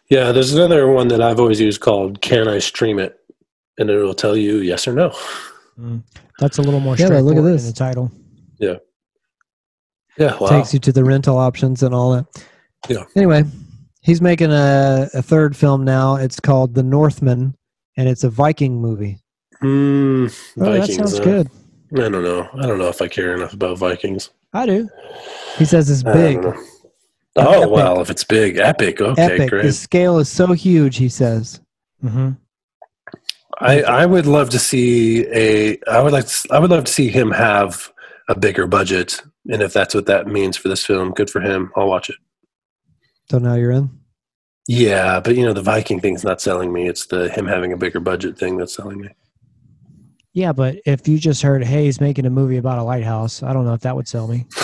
[0.09, 3.18] Yeah, there's another one that I've always used called Can I Stream It?
[3.78, 5.14] And it'll tell you yes or no.
[5.78, 6.02] Mm.
[6.38, 7.66] That's a little more Yeah, straightforward look at in this.
[7.66, 8.10] the title.
[8.58, 8.74] Yeah,
[10.18, 10.36] Yeah.
[10.38, 10.48] wow.
[10.48, 12.26] takes you to the rental options and all that.
[12.88, 13.04] Yeah.
[13.16, 13.44] Anyway,
[14.02, 16.16] he's making a, a third film now.
[16.16, 17.56] It's called The Northman,
[17.96, 19.18] and it's a Viking movie.
[19.62, 21.48] Mm, Oh, that sounds uh, good.
[21.94, 22.48] I don't know.
[22.54, 24.30] I don't know if I care enough about Vikings.
[24.52, 24.88] I do.
[25.58, 26.38] He says it's big.
[27.36, 27.70] Oh, Epic.
[27.70, 29.00] well, if it's big, epic.
[29.00, 29.48] Okay, epic.
[29.50, 29.62] great.
[29.62, 30.96] The scale is so huge.
[30.96, 31.60] He says.
[32.02, 32.32] hmm
[33.59, 35.78] I, I would love to see a.
[35.88, 36.26] I would like.
[36.26, 37.92] To, I would love to see him have
[38.28, 41.70] a bigger budget, and if that's what that means for this film, good for him.
[41.76, 42.16] I'll watch it.
[43.30, 43.90] So now you're in.
[44.68, 46.88] Yeah, but you know the Viking thing's not selling me.
[46.88, 49.09] It's the him having a bigger budget thing that's selling me.
[50.32, 53.53] Yeah, but if you just heard, hey, he's making a movie about a lighthouse, I
[53.53, 54.46] don't know if that would sell me.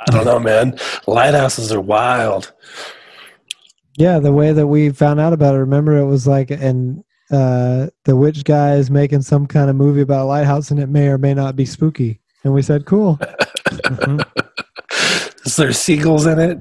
[0.00, 0.78] I don't know, man.
[1.06, 2.52] Lighthouses are wild.
[3.96, 5.58] Yeah, the way that we found out about it.
[5.58, 10.00] Remember, it was like, and uh, the witch guy is making some kind of movie
[10.00, 12.20] about a lighthouse, and it may or may not be spooky.
[12.44, 14.24] And we said, "Cool." Mhm.
[15.46, 16.58] Is there seagulls in it?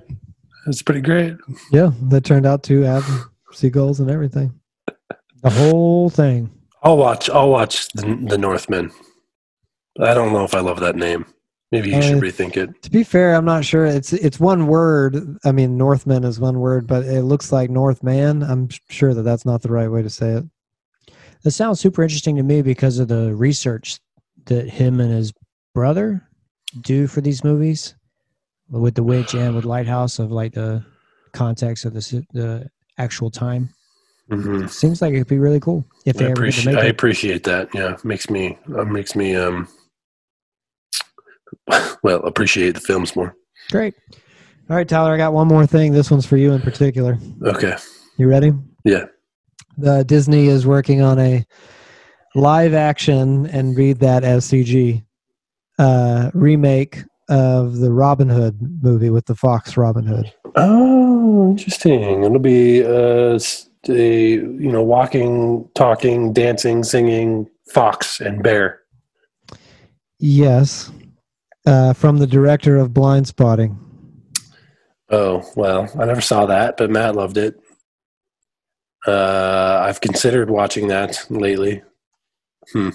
[0.67, 1.35] It's pretty great.
[1.71, 3.05] Yeah, that turned out to have
[3.51, 4.53] seagulls and everything.
[5.43, 6.49] The whole thing.
[6.83, 7.29] I'll watch.
[7.29, 8.91] I'll watch the, the Northman.
[9.99, 11.25] I don't know if I love that name.
[11.71, 12.81] Maybe you should Uh, rethink it.
[12.83, 13.85] To be fair, I'm not sure.
[13.85, 15.37] It's it's one word.
[15.43, 18.41] I mean, Northman is one word, but it looks like Northman.
[18.41, 20.45] I'm sure that that's not the right way to say it.
[21.47, 24.01] That sounds super interesting to me because of the research
[24.47, 25.31] that him and his
[25.73, 26.27] brother
[26.81, 27.95] do for these movies
[28.69, 30.83] with the witch and with lighthouse of like the
[31.31, 33.69] context of the the actual time.
[34.29, 34.69] Mhm.
[34.69, 36.75] Seems like it'd be really cool if they I ever appreciate.
[36.75, 37.73] I appreciate that.
[37.73, 39.69] Yeah, makes me uh, makes me um.
[42.03, 43.37] Well, appreciate the films more.
[43.71, 43.95] Great.
[44.69, 45.93] All right, Tyler, I got one more thing.
[45.93, 47.17] This one's for you in particular.
[47.41, 47.77] Okay.
[48.17, 48.51] You ready?
[48.83, 49.05] Yeah.
[49.77, 51.45] The Disney is working on a
[52.35, 55.03] live action and read that as CG
[55.79, 60.33] uh, remake of the Robin Hood movie with the Fox Robin Hood.
[60.55, 62.23] Oh, interesting.
[62.23, 63.39] It'll be uh,
[63.89, 68.81] a you know walking, talking, dancing, singing fox and bear.
[70.19, 70.91] Yes,
[71.65, 73.77] uh, from the director of Blindspotting.
[75.09, 77.59] Oh well, I never saw that, but Matt loved it.
[79.07, 81.81] Uh, I've considered watching that lately.
[82.73, 82.89] Hmm.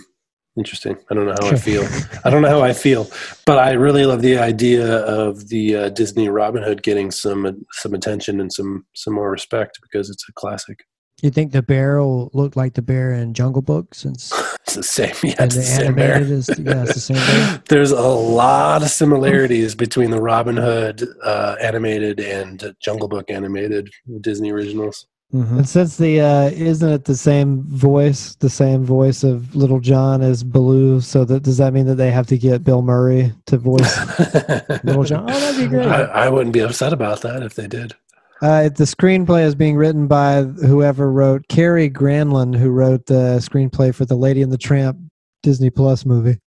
[0.57, 0.99] Interesting.
[1.11, 1.89] I don't know how I feel.
[2.25, 3.11] I don't know how I feel,
[3.47, 7.95] but I really love the idea of the uh, Disney Robin Hood getting some some
[7.95, 10.85] attention and some some more respect because it's a classic.
[11.23, 14.31] You think the bear will look like the bear in Jungle Book since
[14.65, 15.15] It's the same.
[15.23, 16.15] Yeah, and the the same bear.
[16.17, 17.63] animated is yeah, it's the same bear.
[17.69, 23.91] There's a lot of similarities between the Robin Hood uh, animated and Jungle Book animated
[24.21, 25.07] Disney originals.
[25.33, 25.59] Mhm.
[25.59, 30.21] And since the uh, isn't it the same voice, the same voice of Little John
[30.21, 31.01] as Baloo?
[31.01, 33.97] So that does that mean that they have to get Bill Murray to voice?
[34.85, 35.31] Little John.
[35.31, 35.87] Oh, that'd be great.
[35.87, 37.95] I, I wouldn't be upset about that if they did.
[38.43, 43.95] uh, the screenplay is being written by whoever wrote Kari Granlund, who wrote the screenplay
[43.95, 44.99] for the Lady and the Tramp
[45.43, 46.39] Disney Plus movie.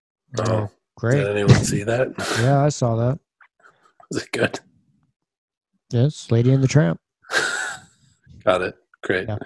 [0.48, 1.16] Oh, Great.
[1.18, 2.10] did anyone see that?
[2.40, 3.18] Yeah, I saw that.
[4.12, 4.60] Was it good?
[5.90, 7.00] Yes, Lady and the Tramp.
[8.46, 8.76] Got it.
[9.04, 9.28] Great.
[9.28, 9.38] Yeah.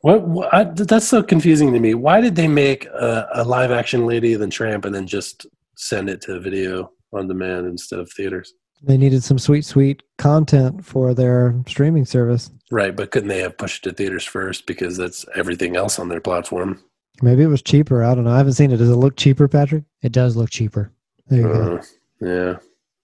[0.00, 1.94] What, what I, that's so confusing to me.
[1.94, 5.46] Why did they make a, a live action Lady and the Tramp and then just
[5.76, 8.54] send it to video on demand instead of theaters?
[8.82, 12.50] They needed some sweet, sweet content for their streaming service.
[12.70, 16.08] Right, but couldn't they have pushed it to theaters first because that's everything else on
[16.08, 16.82] their platform?
[17.22, 18.04] Maybe it was cheaper.
[18.04, 18.32] I don't know.
[18.32, 18.76] I haven't seen it.
[18.76, 19.84] Does it look cheaper, Patrick?
[20.02, 20.92] It does look cheaper.
[21.28, 21.76] There you go.
[21.76, 21.82] Uh,
[22.20, 22.56] yeah,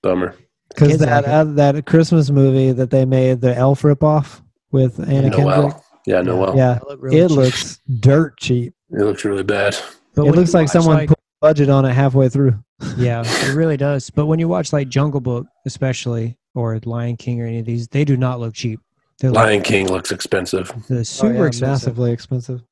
[0.02, 0.36] bummer.
[0.68, 4.41] Because that like uh, that Christmas movie that they made, the Elf ripoff
[4.72, 5.84] with Anna Kendrick, Noel.
[6.06, 6.56] Yeah, Noel.
[6.56, 7.36] yeah, It, look really it cheap.
[7.36, 8.74] looks dirt cheap.
[8.90, 9.76] It looks really bad.
[10.14, 12.54] But it looks like watch, someone put a budget on it halfway through.
[12.96, 14.10] yeah, it really does.
[14.10, 17.88] But when you watch like Jungle Book, especially or Lion King or any of these,
[17.88, 18.80] they do not look cheap.
[19.20, 20.72] They're like Lion King looks expensive.
[20.88, 21.68] the super Oh, yeah, expensive.
[21.68, 22.62] massively expensive.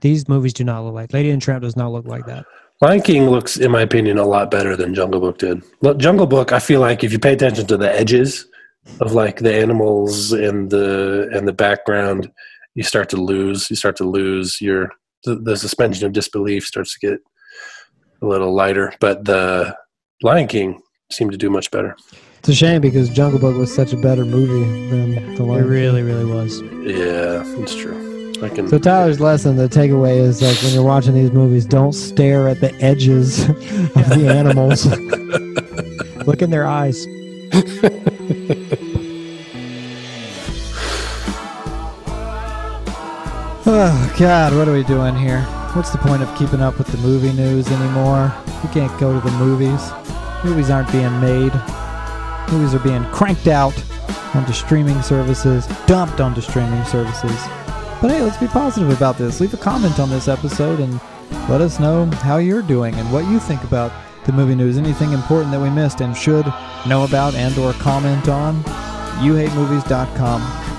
[0.00, 2.44] These movies do not look like Lady and the Tramp does not look like that.
[2.80, 5.62] Lion King looks, in my opinion, a lot better than Jungle Book did.
[5.82, 8.46] Look, Jungle Book, I feel like if you pay attention to the edges
[9.00, 12.30] of like the animals and the and the background,
[12.74, 13.68] you start to lose.
[13.70, 14.90] You start to lose your
[15.24, 17.18] the, the suspension of disbelief starts to get
[18.22, 18.92] a little lighter.
[19.00, 19.76] But the
[20.22, 21.96] Lion King seemed to do much better.
[22.38, 25.68] It's a shame because Jungle Book was such a better movie than the lion It
[25.68, 26.60] really, really was.
[26.62, 28.32] Yeah, it's true.
[28.42, 28.66] I can.
[28.68, 32.60] So Tyler's lesson, the takeaway is like when you're watching these movies, don't stare at
[32.60, 33.58] the edges of
[34.08, 34.86] the animals.
[36.26, 37.06] Look in their eyes.
[43.72, 45.42] Oh God, what are we doing here?
[45.74, 48.34] What's the point of keeping up with the movie news anymore?
[48.64, 49.90] We can't go to the movies.
[50.42, 51.52] Movies aren't being made.
[52.50, 53.74] Movies are being cranked out
[54.34, 57.38] onto streaming services, dumped onto streaming services.
[58.00, 59.40] But hey, let's be positive about this.
[59.40, 61.00] Leave a comment on this episode and
[61.48, 63.92] let us know how you're doing and what you think about
[64.24, 64.78] the movie news.
[64.78, 66.46] Anything important that we missed and should
[66.86, 68.62] know about and or comment on.
[69.20, 70.69] YouHateMovies.com.